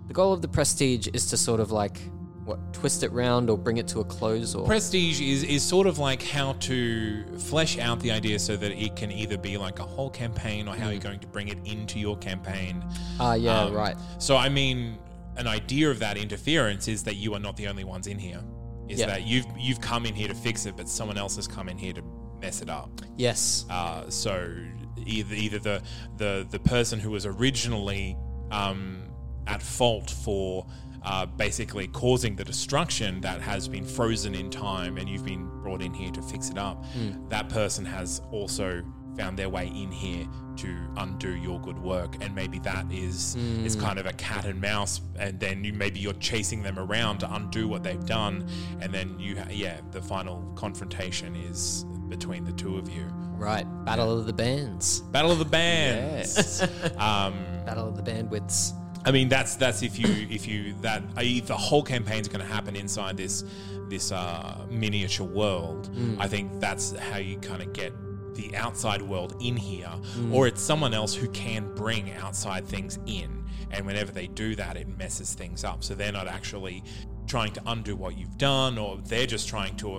the 0.07 0.15
goal 0.15 0.33
of 0.33 0.43
the 0.43 0.49
prestige 0.49 1.09
is 1.13 1.27
to 1.31 1.37
sort 1.37 1.61
of 1.61 1.71
like 1.71 2.01
what 2.45 2.73
twist 2.73 3.03
it 3.03 3.13
round 3.13 3.51
or 3.51 3.59
bring 3.59 3.77
it 3.77 3.87
to 3.89 4.01
a 4.01 4.05
close 4.05 4.55
or 4.55 4.65
Prestige 4.65 5.21
is, 5.21 5.43
is 5.45 5.63
sort 5.63 5.87
of 5.87 5.99
like 5.99 6.23
how 6.23 6.55
to 6.55 7.23
flesh 7.37 7.77
out 7.79 8.01
the 8.01 8.11
idea 8.11 8.39
so 8.39 8.57
that 8.57 8.73
it 8.73 8.97
can 8.97 9.13
either 9.13 9.37
be 9.37 9.59
like 9.59 9.81
a 9.81 9.83
whole 9.83 10.09
campaign 10.09 10.67
or 10.67 10.75
how 10.75 10.89
you're 10.89 10.99
going 10.99 11.21
to 11.21 11.27
bring 11.27 11.49
it 11.49 11.59
into 11.67 11.99
your 11.99 12.17
campaign. 12.17 12.83
ah 13.21 13.35
yeah 13.35 13.65
Um, 13.65 13.75
right 13.75 13.97
So, 14.17 14.35
I 14.39 14.49
mean, 14.49 14.97
an 15.37 15.47
idea 15.47 15.91
of 15.91 15.99
that 15.99 16.17
interference 16.17 16.89
is 16.89 17.03
that 17.03 17.17
you 17.17 17.35
are 17.35 17.39
not 17.41 17.55
the 17.59 17.69
only 17.69 17.85
ones 17.85 18.07
in 18.07 18.19
here. 18.19 18.41
Is 18.89 18.99
Yeah. 19.01 19.07
that 19.09 19.27
you've 19.27 19.45
you've 19.59 19.83
come 19.83 20.07
in 20.07 20.15
here 20.15 20.29
to 20.29 20.35
fix 20.35 20.65
it, 20.65 20.75
but 20.75 20.89
someone 20.89 21.19
else 21.19 21.37
has 21.37 21.47
come 21.47 21.69
in 21.69 21.77
here 21.77 21.93
to 21.93 22.03
mess 22.41 22.63
it 22.63 22.71
up. 22.71 22.91
yes 23.19 23.67
Uh, 23.69 24.09
so 24.09 24.51
either 25.09 25.35
either 25.35 25.59
the 25.59 25.83
the 26.17 26.47
the 26.51 26.59
person 26.61 26.99
who 27.01 27.11
was 27.11 27.27
originally 27.27 28.17
um, 28.51 29.03
at 29.47 29.63
fault 29.63 30.11
for 30.11 30.67
uh, 31.03 31.25
basically 31.27 31.87
causing 31.89 32.37
the 32.37 32.45
destruction 32.45 33.21
that 33.21 33.41
has 33.41 33.69
been 33.69 33.85
frozen 33.85 34.35
in 34.35 34.51
time, 34.51 34.99
and 34.99 35.09
you've 35.09 35.25
been 35.25 35.47
brought 35.63 35.81
in 35.83 35.95
here 35.95 36.11
to 36.11 36.23
fix 36.23 36.51
it 36.51 36.59
up. 36.59 36.85
That 37.29 37.49
person 37.49 37.85
has 37.85 38.21
also 38.31 38.83
found 39.17 39.37
their 39.39 39.49
way 39.49 39.67
in 39.67 39.91
here 39.91 40.27
to 40.57 40.77
undo 40.99 41.35
your 41.37 41.61
good 41.61 41.79
work, 41.79 42.17
and 42.21 42.35
maybe 42.35 42.59
that 42.61 42.85
is 42.93 43.37
is 43.65 43.75
kind 43.77 43.99
of 43.99 44.07
a 44.07 44.13
cat 44.15 44.45
and 44.45 44.61
mouse, 44.61 45.01
and 45.19 45.39
then 45.41 45.65
you 45.65 45.73
maybe 45.73 45.99
you're 46.01 46.13
chasing 46.15 46.63
them 46.63 46.79
around 46.79 47.19
to 47.19 47.33
undo 47.35 47.69
what 47.69 47.83
they've 47.83 48.05
done, 48.07 48.49
and 48.81 48.93
then 48.93 49.19
you 49.19 49.37
ha- 49.39 49.47
yeah 49.51 49.81
the 49.93 50.03
final 50.03 50.53
confrontation 50.57 51.35
is 51.37 51.85
between 52.09 52.45
the 52.45 52.53
two 52.53 52.77
of 52.77 52.89
you. 52.89 53.05
right 53.37 53.67
battle 53.85 54.19
of 54.19 54.27
the 54.27 54.33
bands 54.33 55.01
Battle 55.01 55.31
of 55.31 55.39
the 55.39 55.45
Bands. 55.45 56.63
um, 56.99 57.35
battle 57.65 57.89
of 57.89 57.97
the 57.97 58.11
bandwidths 58.11 58.73
I 59.05 59.11
mean, 59.11 59.29
that's 59.29 59.57
that's 59.57 59.83
if 59.83 59.99
you 59.99 60.09
if 60.29 60.47
you 60.47 60.75
that 60.83 61.03
if 61.17 61.47
the 61.47 61.57
whole 61.57 61.83
campaign's 61.83 62.29
going 62.29 62.41
to 62.41 62.53
happen 62.53 62.77
inside 62.77 63.17
this 63.17 63.45
this 63.89 64.13
uh, 64.13 64.67
miniature 64.71 65.27
world. 65.27 65.91
I 66.19 66.29
think 66.29 66.61
that's 66.61 66.97
how 66.97 67.19
you 67.19 67.39
kind 67.39 67.63
of 67.63 67.73
get 67.73 67.93
the 68.35 68.55
outside 68.57 69.03
world 69.03 69.35
in 69.41 69.57
here, 69.57 69.91
or 70.31 70.47
it's 70.47 70.61
someone 70.61 70.95
else 70.95 71.15
who 71.15 71.29
can 71.31 71.75
bring 71.75 72.13
outside 72.13 72.67
things 72.67 72.99
in. 73.07 73.45
And 73.71 73.87
whenever 73.87 74.13
they 74.13 74.27
do 74.27 74.55
that, 74.57 74.77
it 74.77 74.89
messes 74.89 75.35
things 75.35 75.65
up. 75.65 75.85
So 75.85 75.95
they're 75.95 76.13
not 76.13 76.29
actually 76.29 76.83
trying 77.27 77.53
to 77.53 77.63
undo 77.67 77.97
what 77.97 78.17
you've 78.17 78.39
done, 78.39 78.79
or 78.79 78.99
they're 78.99 79.27
just 79.27 79.49
trying 79.49 79.77
to 79.77 79.97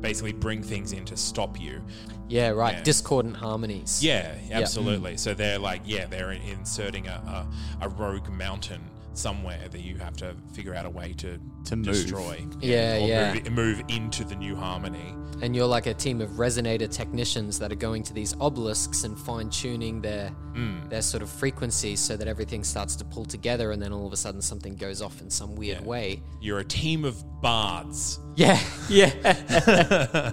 basically 0.00 0.32
bring 0.32 0.62
things 0.62 0.92
in 0.92 1.04
to 1.06 1.16
stop 1.16 1.60
you. 1.60 1.80
yeah 2.28 2.48
right 2.48 2.74
Yeah. 2.76 2.82
discordant 2.82 3.36
harmonies 3.36 4.02
Yeah, 4.02 4.34
absolutely. 4.52 5.16
So 5.16 5.34
they're 5.34 5.58
like, 5.58 5.82
yeah, 5.84 6.06
they're 6.06 6.32
inserting 6.32 7.06
a, 7.08 7.46
a, 7.80 7.86
a 7.86 7.88
rogue 7.88 8.28
mountain 8.30 8.80
somewhere 9.12 9.66
that 9.72 9.80
you 9.80 9.96
have 9.98 10.16
to 10.16 10.34
figure 10.52 10.74
out 10.74 10.86
a 10.86 10.90
way 10.90 11.12
to 11.14 11.38
To 11.64 11.76
move. 11.76 11.86
destroy. 11.86 12.46
Yeah, 12.60 12.94
or 12.96 13.08
yeah. 13.08 13.34
Move, 13.34 13.50
move 13.52 13.82
into 13.88 14.24
the 14.24 14.36
new 14.36 14.54
harmony. 14.54 15.14
and 15.42 15.56
you're 15.56 15.66
like 15.66 15.86
a 15.86 15.94
team 15.94 16.20
of 16.20 16.30
resonator 16.32 16.88
technicians 16.88 17.58
that 17.58 17.72
are 17.72 17.80
going 17.88 18.02
to 18.04 18.12
these 18.14 18.34
obelisks 18.40 19.04
and 19.04 19.18
fine 19.18 19.50
tuning 19.50 20.00
their 20.00 20.28
Hmm. 20.54 20.88
their 20.88 21.02
sort 21.02 21.22
of 21.22 21.30
frequencies 21.30 21.98
so 22.00 22.16
that 22.16 22.28
everything 22.28 22.62
starts 22.64 22.94
to 22.96 23.04
pull 23.04 23.24
together 23.24 23.72
and 23.72 23.80
then 23.82 23.92
all 23.92 24.06
of 24.06 24.12
a 24.12 24.16
sudden 24.16 24.40
something 24.42 24.74
goes 24.76 25.00
off 25.02 25.20
in 25.20 25.30
some 25.30 25.54
weird 25.56 25.84
way. 25.84 26.22
You're 26.40 26.58
a 26.60 26.64
team 26.64 27.04
of 27.04 27.16
bards. 27.40 28.20
Yeah, 28.40 28.58
yeah. 28.88 30.32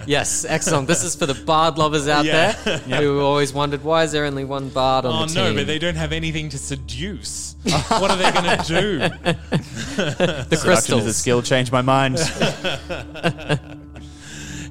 yes, 0.06 0.44
excellent. 0.44 0.86
This 0.86 1.02
is 1.02 1.16
for 1.16 1.26
the 1.26 1.34
bard 1.34 1.76
lovers 1.76 2.06
out 2.06 2.24
Yeah. 2.24 2.52
there 2.52 2.78
who 3.02 3.18
always 3.20 3.52
wondered 3.52 3.82
why 3.82 4.04
is 4.04 4.12
there 4.12 4.24
only 4.26 4.44
one 4.44 4.68
bard 4.68 5.04
on 5.04 5.22
the 5.26 5.28
side. 5.28 5.40
Oh 5.40 5.44
the 5.46 5.50
no, 5.50 5.56
but 5.56 5.66
they 5.66 5.80
don't 5.80 5.96
have 5.96 6.12
anything 6.12 6.48
to 6.50 6.58
seduce. 6.58 7.56
what 7.64 8.12
are 8.12 8.16
they 8.16 8.30
going 8.30 8.58
to 8.58 8.64
do? 8.64 8.98
the 10.44 10.56
Seduction 10.56 10.98
is 10.98 11.06
a 11.06 11.12
skill. 11.12 11.42
Change 11.42 11.72
my 11.72 11.82
mind. 11.82 12.16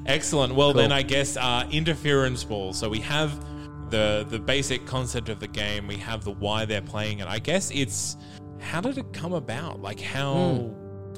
Excellent. 0.06 0.54
Well, 0.54 0.72
then 0.72 0.92
I 0.92 1.02
guess 1.02 1.36
uh, 1.36 1.68
interference 1.70 2.42
ball. 2.42 2.72
So 2.72 2.88
we 2.88 3.00
have 3.00 3.38
the 3.90 4.24
the 4.26 4.38
basic 4.38 4.86
concept 4.86 5.28
of 5.28 5.40
the 5.40 5.46
game. 5.48 5.86
We 5.86 5.98
have 5.98 6.24
the 6.24 6.30
why 6.32 6.64
they're 6.64 6.80
playing 6.80 7.18
it. 7.18 7.28
I 7.28 7.38
guess 7.38 7.70
it's 7.70 8.16
how 8.60 8.80
did 8.80 8.96
it 8.96 9.12
come 9.12 9.34
about? 9.34 9.82
Like 9.82 10.00
how 10.00 10.70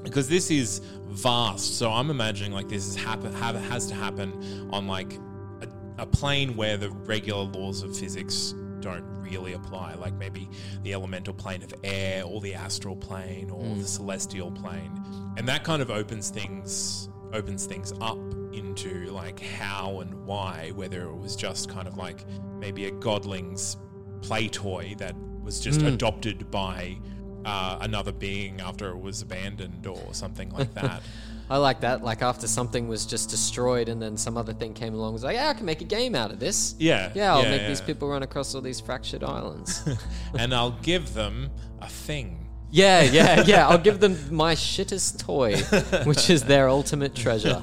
because 0.03 0.29
this 0.29 0.51
is 0.51 0.81
vast. 1.07 1.79
So 1.79 1.91
I'm 1.91 2.11
imagining 2.11 2.53
like 2.53 2.69
this 2.69 2.87
is 2.87 2.97
happen 2.97 3.33
have, 3.35 3.57
has 3.57 3.87
to 3.87 3.95
happen 3.95 4.69
on 4.73 4.87
like 4.87 5.19
a, 5.61 6.03
a 6.03 6.07
plane 6.07 6.57
where 6.57 6.77
the 6.77 6.91
regular 6.91 7.45
laws 7.45 7.83
of 7.83 7.97
physics 7.97 8.55
don't 8.81 9.05
really 9.23 9.53
apply. 9.55 9.95
Like 9.95 10.15
maybe 10.15 10.49
the 10.83 10.93
elemental 10.93 11.35
plane 11.35 11.63
of 11.63 11.73
air, 11.85 12.25
or 12.25 12.41
the 12.41 12.55
astral 12.55 12.97
plane, 12.97 13.51
or 13.51 13.63
mm. 13.63 13.81
the 13.81 13.87
celestial 13.87 14.51
plane, 14.51 14.93
and 15.37 15.49
that 15.49 15.65
kind 15.65 15.81
of 15.81 15.91
opens 15.91 16.31
things 16.31 17.09
opens 17.33 17.65
things 17.65 17.95
up 18.03 18.19
into 18.53 19.07
like 19.11 19.41
how 19.41 20.01
and 20.01 20.15
why, 20.27 20.71
whether 20.75 21.09
it 21.09 21.17
was 21.17 21.35
just 21.35 21.71
kind 21.71 21.89
of 21.89 21.97
like 21.97 22.27
maybe 22.59 22.87
a 22.87 22.91
godling's 22.91 23.79
play 24.21 24.49
toy 24.49 24.95
that 24.99 25.15
was 25.43 25.59
just 25.61 25.81
mm. 25.81 25.93
adopted 25.93 26.51
by 26.51 26.99
uh, 27.45 27.79
another 27.81 28.13
being 28.13 28.61
after 28.61 28.91
it 28.91 29.01
was 29.01 29.23
abandoned 29.23 29.87
or 29.87 30.13
something 30.13 30.51
like 30.51 30.73
that. 30.81 31.03
I 31.51 31.59
like 31.59 31.81
that. 31.81 32.03
Like 32.03 32.23
after 32.23 32.47
something 32.47 32.89
was 32.89 33.05
just 33.05 33.29
destroyed, 33.29 33.89
and 33.89 34.01
then 34.01 34.17
some 34.17 34.37
other 34.39 34.53
thing 34.53 34.73
came 34.73 34.95
along, 34.95 35.13
was 35.13 35.25
like, 35.25 35.35
yeah, 35.35 35.49
I 35.49 35.55
can 35.55 35.67
make 35.67 35.81
a 35.83 35.85
game 35.85 36.15
out 36.15 36.31
of 36.31 36.39
this. 36.41 36.75
Yeah, 36.79 37.13
yeah, 37.15 37.35
I'll 37.35 37.43
yeah, 37.43 37.51
make 37.51 37.67
these 37.67 37.81
people 37.81 38.09
run 38.09 38.23
across 38.23 38.55
all 38.55 38.61
these 38.63 38.81
fractured 38.81 39.23
islands. 39.23 39.87
and 40.39 40.55
I'll 40.55 40.79
give 40.83 41.13
them 41.15 41.51
a 41.81 41.89
thing. 41.89 42.49
yeah, 42.71 43.03
yeah, 43.03 43.43
yeah. 43.47 43.69
I'll 43.69 43.77
give 43.77 44.01
them 44.01 44.17
my 44.35 44.55
shittest 44.55 45.19
toy, 45.19 45.57
which 46.05 46.31
is 46.31 46.45
their 46.45 46.69
ultimate 46.69 47.15
treasure. 47.15 47.63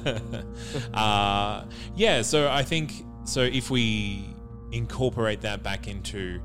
Uh, 0.94 1.64
yeah, 1.96 2.22
so 2.22 2.48
I 2.48 2.62
think 2.62 3.04
so. 3.24 3.40
If 3.40 3.70
we 3.70 4.24
incorporate 4.70 5.40
that 5.40 5.64
back 5.64 5.88
into, 5.88 6.40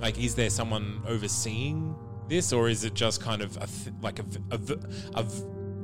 like, 0.00 0.18
is 0.18 0.34
there 0.34 0.50
someone 0.50 1.00
overseeing 1.06 1.94
this, 2.28 2.52
or 2.52 2.68
is 2.68 2.84
it 2.84 2.94
just 2.94 3.20
kind 3.22 3.42
of 3.42 3.56
a 3.56 3.66
th- 3.66 3.94
like 4.02 4.18
a 4.18 5.24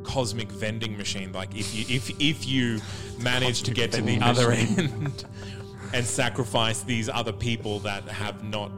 cosmic 0.04 0.50
vending 0.52 0.96
machine? 0.96 1.32
Like, 1.32 1.54
if 1.56 1.74
you 1.74 1.96
if 1.96 2.10
if 2.20 2.46
you 2.46 2.80
manage 3.18 3.62
to 3.62 3.72
get 3.72 3.92
to 3.92 4.02
the 4.02 4.20
other 4.20 4.52
end 4.52 5.24
and 5.92 6.04
sacrifice 6.04 6.82
these 6.82 7.08
other 7.08 7.32
people 7.32 7.78
that 7.80 8.06
have 8.08 8.44
not 8.44 8.70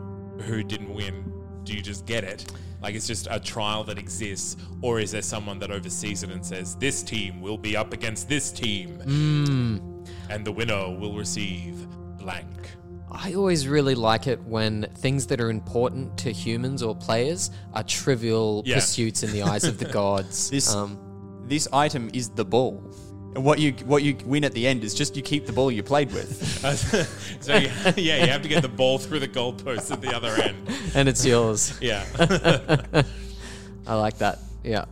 who 0.42 0.62
didn't 0.62 0.94
win, 0.94 1.33
do 1.64 1.72
you 1.74 1.83
just 1.83 2.07
get 2.07 2.24
it? 2.24 2.50
Like 2.83 2.94
it's 2.94 3.07
just 3.07 3.26
a 3.31 3.40
trial 3.40 3.85
that 3.85 3.98
exists, 3.98 4.57
or 4.83 5.00
is 5.00 5.11
there 5.11 5.22
someone 5.22 5.59
that 5.61 5.70
oversees 5.70 6.22
it 6.22 6.31
and 6.31 6.44
says 6.44 6.76
this 6.76 7.02
team 7.02 7.40
will 7.40 7.59
be 7.59 7.76
up 7.76 7.92
against 7.92 8.29
this 8.29 8.52
team, 8.52 9.00
and 10.31 10.44
the 10.44 10.52
winner 10.52 10.94
will 10.96 11.14
receive 11.16 11.88
blank? 12.18 12.46
I 13.18 13.35
always 13.35 13.66
really 13.66 13.94
like 13.94 14.26
it 14.26 14.40
when 14.42 14.87
things 14.98 15.26
that 15.29 15.40
are 15.40 15.48
important 15.50 16.18
to 16.18 16.33
humans 16.33 16.83
or 16.83 16.94
players 16.94 17.50
are 17.72 17.83
trivial 17.83 18.62
Yeah. 18.66 18.76
pursuits 18.76 19.22
in 19.22 19.33
the 19.33 19.42
eyes 19.42 19.64
of 19.64 19.79
the 19.79 19.85
gods. 20.02 20.50
This 20.50 20.74
um, 20.74 20.98
this 21.48 21.66
item 21.72 22.11
is 22.12 22.29
the 22.31 22.44
ball. 22.44 22.83
And 23.35 23.44
what 23.44 23.59
you 23.59 23.72
what 23.85 24.02
you 24.02 24.16
win 24.24 24.44
at 24.44 24.52
the 24.52 24.66
end 24.66 24.83
is 24.85 24.94
just 24.94 25.16
you 25.16 25.22
keep 25.22 25.46
the 25.46 25.52
ball 25.52 25.70
you 25.70 25.83
played 25.83 26.12
with. 26.12 26.42
so 27.40 27.57
you, 27.57 27.68
yeah, 27.96 28.24
you 28.24 28.31
have 28.31 28.42
to 28.42 28.48
get 28.48 28.62
the 28.62 28.68
ball 28.68 28.98
through 28.98 29.20
the 29.20 29.29
goalpost 29.29 29.90
at 29.92 30.00
the 30.00 30.14
other 30.14 30.33
end. 30.42 30.57
and 30.94 31.09
it's 31.09 31.24
yours. 31.24 31.79
Yeah. 31.81 32.05
I 33.87 33.94
like 33.94 34.18
that. 34.18 34.38
Yeah, 34.64 34.70
yeah. 34.70 34.85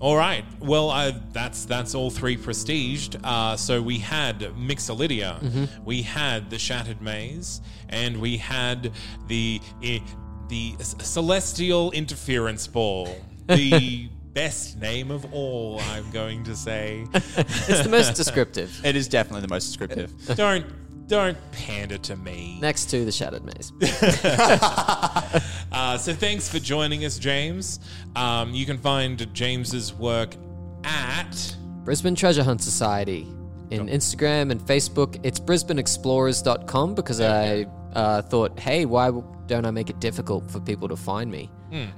All 0.00 0.16
right. 0.16 0.44
Well, 0.60 0.90
uh, 0.90 1.12
that's 1.32 1.64
that's 1.64 1.94
all 1.94 2.10
three 2.10 2.36
prestiged. 2.36 3.18
Uh, 3.24 3.56
so 3.56 3.80
we 3.80 3.98
had 3.98 4.40
Mixolydia, 4.40 5.68
we 5.84 6.02
had 6.02 6.50
the 6.50 6.58
Shattered 6.58 7.00
Maze, 7.00 7.60
and 7.88 8.20
we 8.20 8.36
had 8.36 8.92
the 9.28 9.60
eh, 9.82 10.00
the 10.48 10.74
Celestial 10.80 11.90
Interference 11.92 12.66
Ball. 12.66 13.08
The 13.46 14.08
best 14.34 14.78
name 14.80 15.10
of 15.10 15.32
all, 15.32 15.80
I'm 15.80 16.10
going 16.10 16.42
to 16.44 16.56
say. 16.56 17.06
It's 17.14 17.82
the 17.82 17.88
most 17.88 18.14
descriptive. 18.16 18.84
it 18.84 18.96
is 18.96 19.06
definitely 19.08 19.42
the 19.42 19.48
most 19.48 19.66
descriptive. 19.66 20.12
Don't 20.34 20.66
don't 21.06 21.38
pander 21.52 21.98
to 21.98 22.16
me. 22.16 22.58
Next 22.60 22.86
to 22.86 23.04
the 23.04 23.12
Shattered 23.12 23.44
Maze. 23.44 23.72
Uh, 25.72 25.98
so 25.98 26.14
thanks 26.14 26.48
for 26.48 26.60
joining 26.60 27.04
us, 27.04 27.18
James. 27.18 27.80
Um, 28.14 28.54
you 28.54 28.64
can 28.64 28.78
find 28.78 29.34
James's 29.34 29.92
work 29.92 30.36
at 30.84 31.56
Brisbane 31.82 32.14
Treasure 32.14 32.44
Hunt 32.44 32.62
Society. 32.62 33.26
In 33.70 33.88
Instagram 33.88 34.52
and 34.52 34.60
Facebook, 34.60 35.18
it's 35.24 35.40
brisbaneexplorers.com 35.40 36.94
because 36.94 37.20
I 37.20 37.66
uh, 37.92 38.22
thought, 38.22 38.56
hey, 38.60 38.84
why 38.84 39.10
don't 39.46 39.66
I 39.66 39.72
make 39.72 39.90
it 39.90 39.98
difficult 39.98 40.48
for 40.48 40.60
people 40.60 40.86
to 40.86 40.96
find 40.96 41.28
me? 41.28 41.50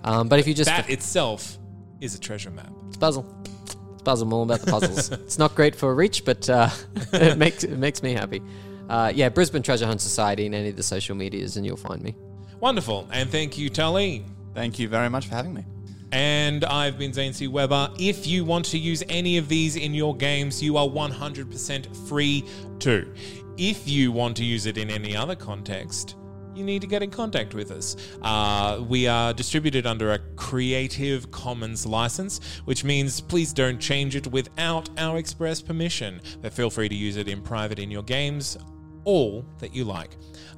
Um, 0.05 0.29
but 0.29 0.39
if 0.39 0.47
you 0.47 0.55
just. 0.55 0.71
that 0.71 0.89
itself 0.89 1.59
is 2.01 2.15
a 2.15 2.21
treasure 2.21 2.51
map. 2.51 2.73
It's 2.89 2.97
puzzle. 2.97 3.27
It's 3.65 3.77
puzzle. 4.03 4.27
I'm 4.27 4.33
all 4.33 4.43
about 4.43 4.61
the 4.61 4.71
puzzles. 4.71 5.11
it's 5.13 5.39
not 5.39 5.55
great 5.55 5.77
for 5.77 5.95
reach, 5.95 6.25
but 6.25 6.49
uh, 6.49 6.71
it 7.13 7.37
makes 7.37 7.65
it 7.65 7.79
makes 7.79 8.03
me 8.03 8.15
happy. 8.15 8.41
Uh, 8.89 9.13
yeah, 9.15 9.29
Brisbane 9.29 9.63
Treasure 9.63 9.87
Hunt 9.87 10.01
Society 10.01 10.47
in 10.47 10.55
any 10.55 10.69
of 10.69 10.77
the 10.77 10.83
social 10.83 11.15
medias, 11.15 11.57
and 11.57 11.67
you'll 11.67 11.77
find 11.77 12.03
me. 12.03 12.15
Wonderful. 12.61 13.09
And 13.13 13.31
thank 13.31 13.59
you, 13.59 13.69
Tully. 13.69 14.25
Thank 14.55 14.79
you 14.79 14.89
very 14.89 15.11
much 15.11 15.27
for 15.27 15.35
having 15.35 15.55
me. 15.55 15.65
And 16.13 16.65
I've 16.65 16.99
been 16.99 17.13
Zane 17.13 17.33
C. 17.33 17.49
Weber. 17.49 17.91
If 17.99 18.27
you 18.27 18.45
want 18.45 18.65
to 18.67 18.79
use 18.79 19.03
any 19.09 19.39
of 19.39 19.49
these 19.49 19.77
in 19.77 19.93
your 19.93 20.17
games, 20.17 20.63
you 20.63 20.77
are 20.77 20.87
100% 20.87 22.09
free 22.09 22.45
to. 22.81 23.13
If 23.59 23.89
you 23.89 24.13
want 24.13 24.37
to 24.39 24.45
use 24.45 24.67
it 24.67 24.79
in 24.79 24.91
any 24.91 25.17
other 25.17 25.35
context, 25.35 26.17
you 26.55 26.65
need 26.65 26.81
to 26.81 26.87
get 26.87 27.03
in 27.03 27.11
contact 27.11 27.55
with 27.55 27.71
us. 27.71 27.97
Uh, 28.23 28.83
we 28.89 29.07
are 29.07 29.35
distributed 29.35 29.87
under 29.87 30.13
a 30.13 30.19
Creative 30.37 31.31
Commons 31.31 31.85
license, 31.85 32.41
which 32.65 32.83
means 32.83 33.21
please 33.21 33.53
don't 33.53 33.79
change 33.79 34.17
it 34.17 34.27
without 34.29 34.89
our 34.99 35.19
express 35.19 35.61
permission. 35.61 36.21
But 36.41 36.55
feel 36.55 36.71
free 36.71 36.89
to 36.89 36.95
use 36.95 37.17
it 37.17 37.29
in 37.29 37.43
private 37.43 37.79
in 37.79 37.91
your 37.91 38.03
games, 38.03 38.57
all 39.07 39.47
that 39.61 39.75
you 39.75 39.85
like. 39.85 40.11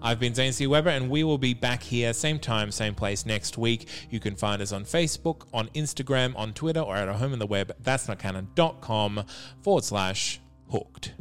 I've 0.02 0.18
been 0.18 0.34
Zane 0.34 0.52
C. 0.52 0.66
Weber, 0.66 0.90
and 0.90 1.08
we 1.08 1.22
will 1.22 1.38
be 1.38 1.54
back 1.54 1.82
here, 1.82 2.12
same 2.12 2.38
time, 2.38 2.72
same 2.72 2.94
place 2.94 3.24
next 3.24 3.58
week. 3.58 3.88
You 4.10 4.18
can 4.18 4.34
find 4.34 4.60
us 4.60 4.72
on 4.72 4.84
Facebook, 4.84 5.46
on 5.52 5.68
Instagram, 5.68 6.36
on 6.36 6.52
Twitter, 6.52 6.80
or 6.80 6.96
at 6.96 7.08
our 7.08 7.14
home 7.14 7.32
in 7.32 7.38
the 7.38 7.46
web, 7.46 7.72
that's 7.80 8.08
not 8.08 8.18
canon.com 8.18 9.24
forward 9.62 9.84
slash 9.84 10.40
hooked. 10.70 11.12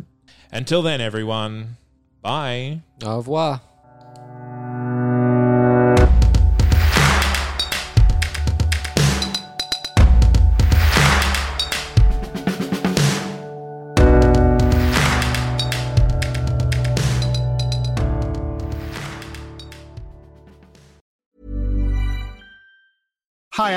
Until 0.51 0.81
then, 0.81 1.01
everyone, 1.01 1.77
bye. 2.21 2.81
Au 3.03 3.17
revoir. 3.17 3.61